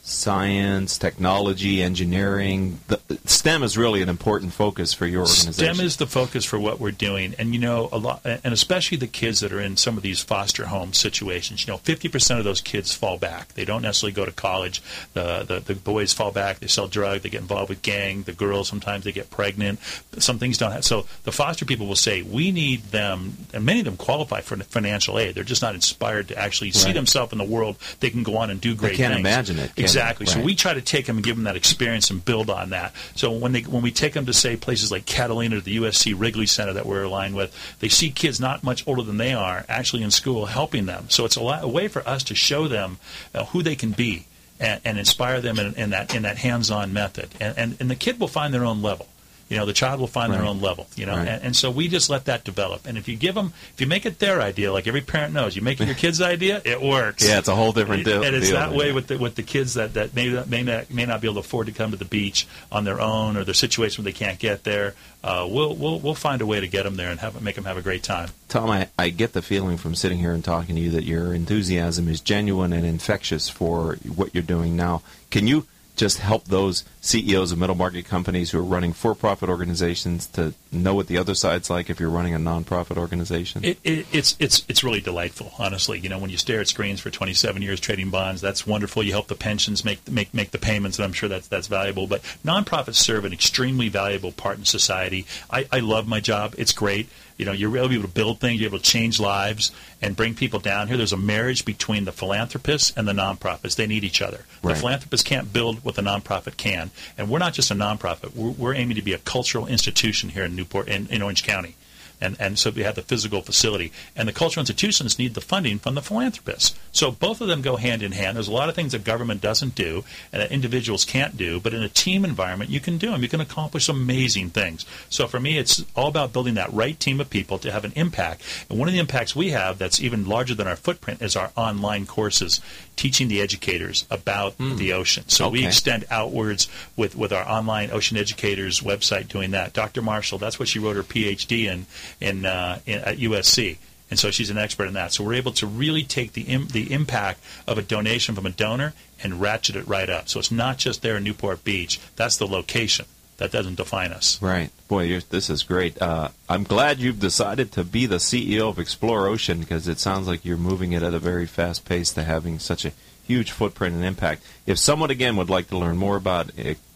[0.08, 2.80] science, technology, engineering.
[2.88, 5.54] The, STEM is really an important focus for your organization.
[5.76, 8.98] STEM is the focus for what we're doing, and you know a lot, and especially
[8.98, 11.68] the kids that are in some of these foster home situations.
[11.68, 13.50] You know, 50% of those kids fall back.
[13.54, 14.82] They don't necessarily go to college.
[15.14, 16.60] The, the the boys fall back.
[16.60, 17.24] They sell drugs.
[17.24, 18.24] They get involved with gang.
[18.24, 19.80] The girls sometimes they get pregnant.
[20.20, 20.86] Some things don't have.
[20.86, 24.56] So the foster people will say we need them, and many of them qualify for
[24.58, 25.36] financial aid.
[25.36, 26.94] They're just not inspired to actually see Right.
[26.96, 27.76] themselves in the world.
[28.00, 28.96] They can go on and do great.
[28.96, 29.20] can't things.
[29.28, 30.26] imagine it, can exactly.
[30.26, 32.94] So we try to take them and give them that experience and build on that.
[33.16, 36.14] So when they when we take them to say places like Catalina or the USC
[36.18, 39.66] Wrigley Center that we're aligned with, they see kids not much older than they are
[39.68, 41.10] actually in school helping them.
[41.10, 43.00] So it's a, lot, a way for us to show them
[43.34, 44.26] uh, who they can be
[44.60, 47.30] and, and inspire them in, in that in that hands-on method.
[47.40, 49.08] And, and and the kid will find their own level.
[49.50, 50.88] You know, the child will find their own level.
[50.96, 51.28] You know, Right.
[51.28, 52.86] and, and so we just let that develop.
[52.86, 55.56] And if you give them, if you make it their idea, like every parent knows,
[55.56, 57.26] you make it your kid's idea, it works.
[57.26, 58.24] Yeah, it's a whole different deal.
[58.24, 60.64] And it's deal that way with the, with the kids that, that may, not- may,
[60.64, 63.38] not, may not be able to afford to come to the beach on their own
[63.38, 64.96] or their situation where they can't get there.
[65.24, 67.66] Uh, we'll, we'll, we'll find a way to get them there and have, make them
[67.66, 68.30] have a great time.
[68.50, 71.34] Tom, I, I get the feeling from sitting here and talking to you that your
[71.34, 75.02] enthusiasm is genuine and infectious for what you're doing now.
[75.32, 75.66] Can you
[75.98, 80.54] just help those CEOs of middle market companies who are running for profit organizations to
[80.72, 83.66] know what the other side's like if you're running a nonprofit organization?
[83.66, 86.00] It, it, it's it's it's really delightful, honestly.
[86.00, 89.04] You know, when you stare at screens for 27 years trading bonds, that's wonderful.
[89.04, 92.08] You help the pensions make make make the payments, and I'm sure that's that's valuable.
[92.08, 95.26] But nonprofits serve an extremely valuable part in society.
[95.50, 97.10] I, I love my job; it's great.
[97.38, 99.72] You know, you're able to build things, you're able to change lives,
[100.02, 100.98] and bring people down here.
[100.98, 103.76] There's a marriage between the philanthropists and the nonprofits.
[103.76, 104.46] They need each other.
[104.64, 104.74] Right.
[104.74, 108.36] The philanthropists can't build what the nonprofit can, and we're not just a nonprofit.
[108.36, 111.76] We're, we're aiming to be a cultural institution here in Newport, in, in Orange County
[112.20, 113.92] and, and so we have the physical facility.
[114.16, 116.78] And the cultural institutions need the funding from the philanthropists.
[116.92, 118.36] So both of them go hand in hand.
[118.36, 121.74] There's a lot of things that government doesn't do and that individuals can't do, but
[121.74, 123.22] in a team environment, you can do them.
[123.22, 124.86] You can accomplish amazing things.
[125.10, 127.94] So for me, it's all about building that right team of people to have an
[127.96, 128.42] impact.
[128.70, 131.52] And one of the impacts we have that's even larger than our footprint is our
[131.56, 132.62] online courses
[132.96, 134.76] teaching the educators about hmm.
[134.78, 135.24] the ocean.
[135.28, 139.74] So we extend outwards with, with our online ocean educators website doing that.
[139.74, 140.02] Dr.
[140.02, 141.86] Marshall, that's what she wrote her PhD in,
[142.20, 143.78] in, uh, in at USC.
[144.10, 145.12] And so she's an expert in that.
[145.12, 148.52] So we're able to really take the Im- the impact of a donation from a
[148.52, 150.30] donor and ratchet it right up.
[150.30, 152.00] So it's not just there in Newport Beach.
[152.16, 153.06] That's the location.
[153.38, 154.42] That doesn't define us.
[154.42, 154.72] Right.
[154.88, 156.02] Boy, you're, this is great.
[156.02, 160.28] Uh, I'm glad you've decided to be the CEO of Explore Ocean because it sounds
[160.28, 162.94] like you're moving it at a very fast pace to having such a
[163.28, 164.42] huge footprint and impact.
[164.66, 166.50] If someone, again, would like to learn more about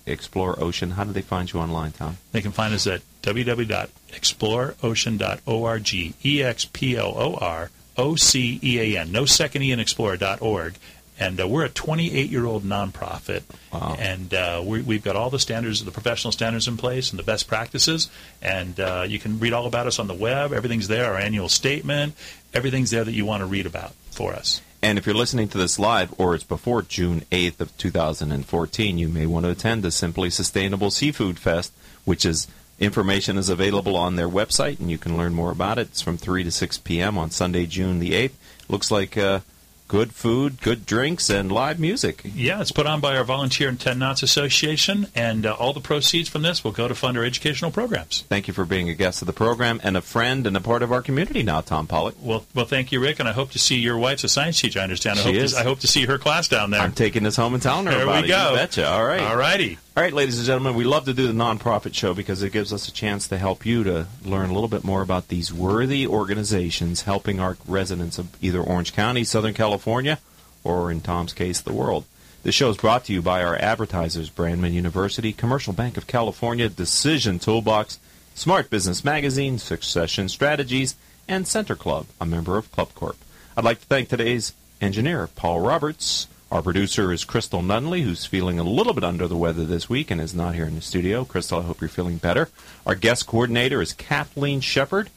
[0.07, 2.17] Explore Ocean, how do they find you online, Tom?
[2.31, 6.15] They can find us at www.exploreocean.org.
[6.25, 9.11] E X P L O R O C E A N.
[9.11, 10.75] No second E in explorer.org.
[11.19, 13.43] And uh, we're a 28 year old nonprofit.
[13.71, 13.95] Wow.
[13.99, 17.23] And uh, we, we've got all the standards, the professional standards in place and the
[17.23, 18.09] best practices.
[18.41, 20.51] And uh, you can read all about us on the web.
[20.51, 22.15] Everything's there, our annual statement.
[22.55, 24.61] Everything's there that you want to read about for us.
[24.81, 29.07] And if you're listening to this live or it's before June 8th of 2014, you
[29.07, 31.71] may want to attend the Simply Sustainable Seafood Fest,
[32.03, 32.47] which is
[32.81, 35.87] information is available on their website and you can learn more about it.
[35.89, 37.17] It's from 3 to 6 p.m.
[37.17, 38.31] on Sunday, June the 8th.
[38.67, 39.41] Looks like uh,
[39.87, 42.21] good food, good drinks, and live music.
[42.23, 45.07] Yeah, it's put on by our Volunteer and 10 Knots Association.
[45.13, 48.21] And uh, all the proceeds from this will go to fund our educational programs.
[48.29, 50.81] Thank you for being a guest of the program and a friend and a part
[50.81, 52.15] of our community now, Tom Pollock.
[52.21, 54.79] Well, well, thank you, Rick, and I hope to see your wife's a science teacher.
[54.79, 55.19] I understand.
[55.19, 55.53] I She hope is.
[55.53, 56.79] To, I hope to see her class down there.
[56.79, 58.51] I'm taking this home and telling her There about we go.
[58.51, 58.89] You betcha.
[58.89, 59.21] All right.
[59.21, 59.77] All righty.
[59.93, 62.71] All right, ladies and gentlemen, we love to do the nonprofit show because it gives
[62.71, 66.07] us a chance to help you to learn a little bit more about these worthy
[66.07, 70.19] organizations helping our residents of either Orange County, Southern California,
[70.63, 72.05] or in Tom's case, the world.
[72.41, 76.69] This show is brought to you by our advertisers, Brandman University, Commercial Bank of California,
[76.69, 77.99] Decision Toolbox,
[78.33, 80.95] Smart Business Magazine, Succession Strategies,
[81.27, 83.17] and Center Club, a member of Club Corp.
[83.57, 86.27] I'd like to thank today's engineer, Paul Roberts.
[86.51, 90.11] Our producer is Crystal Nunley, who's feeling a little bit under the weather this week
[90.11, 91.23] and is not here in the studio.
[91.23, 92.49] Crystal, I hope you're feeling better.
[92.85, 95.09] Our guest coordinator is Kathleen Shepard.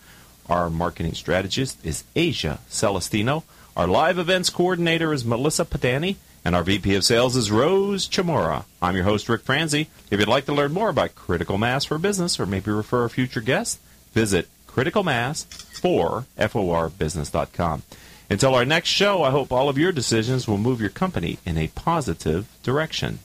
[0.49, 3.43] Our marketing strategist is Asia Celestino.
[3.77, 6.17] Our live events coordinator is Melissa Padani.
[6.45, 8.65] And our VP of Sales is Rose Chamora.
[8.81, 9.89] I'm your host, Rick Franzi.
[10.13, 13.11] If you'd like to learn more about Critical Mass for Business or maybe refer a
[13.11, 13.81] future guest,
[14.13, 17.83] visit Critical Mass for FORbusiness.com.
[18.31, 21.59] Until our next show, I hope all of your decisions will move your company in
[21.59, 23.19] a positive direction.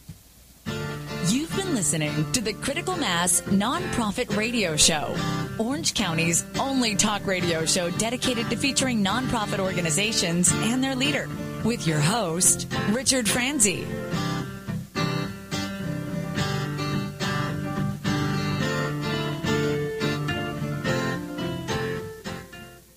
[1.27, 5.15] You've been listening to the Critical Mass Nonprofit Radio Show,
[5.57, 11.29] Orange County's only talk radio show dedicated to featuring nonprofit organizations and their leader,
[11.63, 13.85] with your host, Richard Franzi.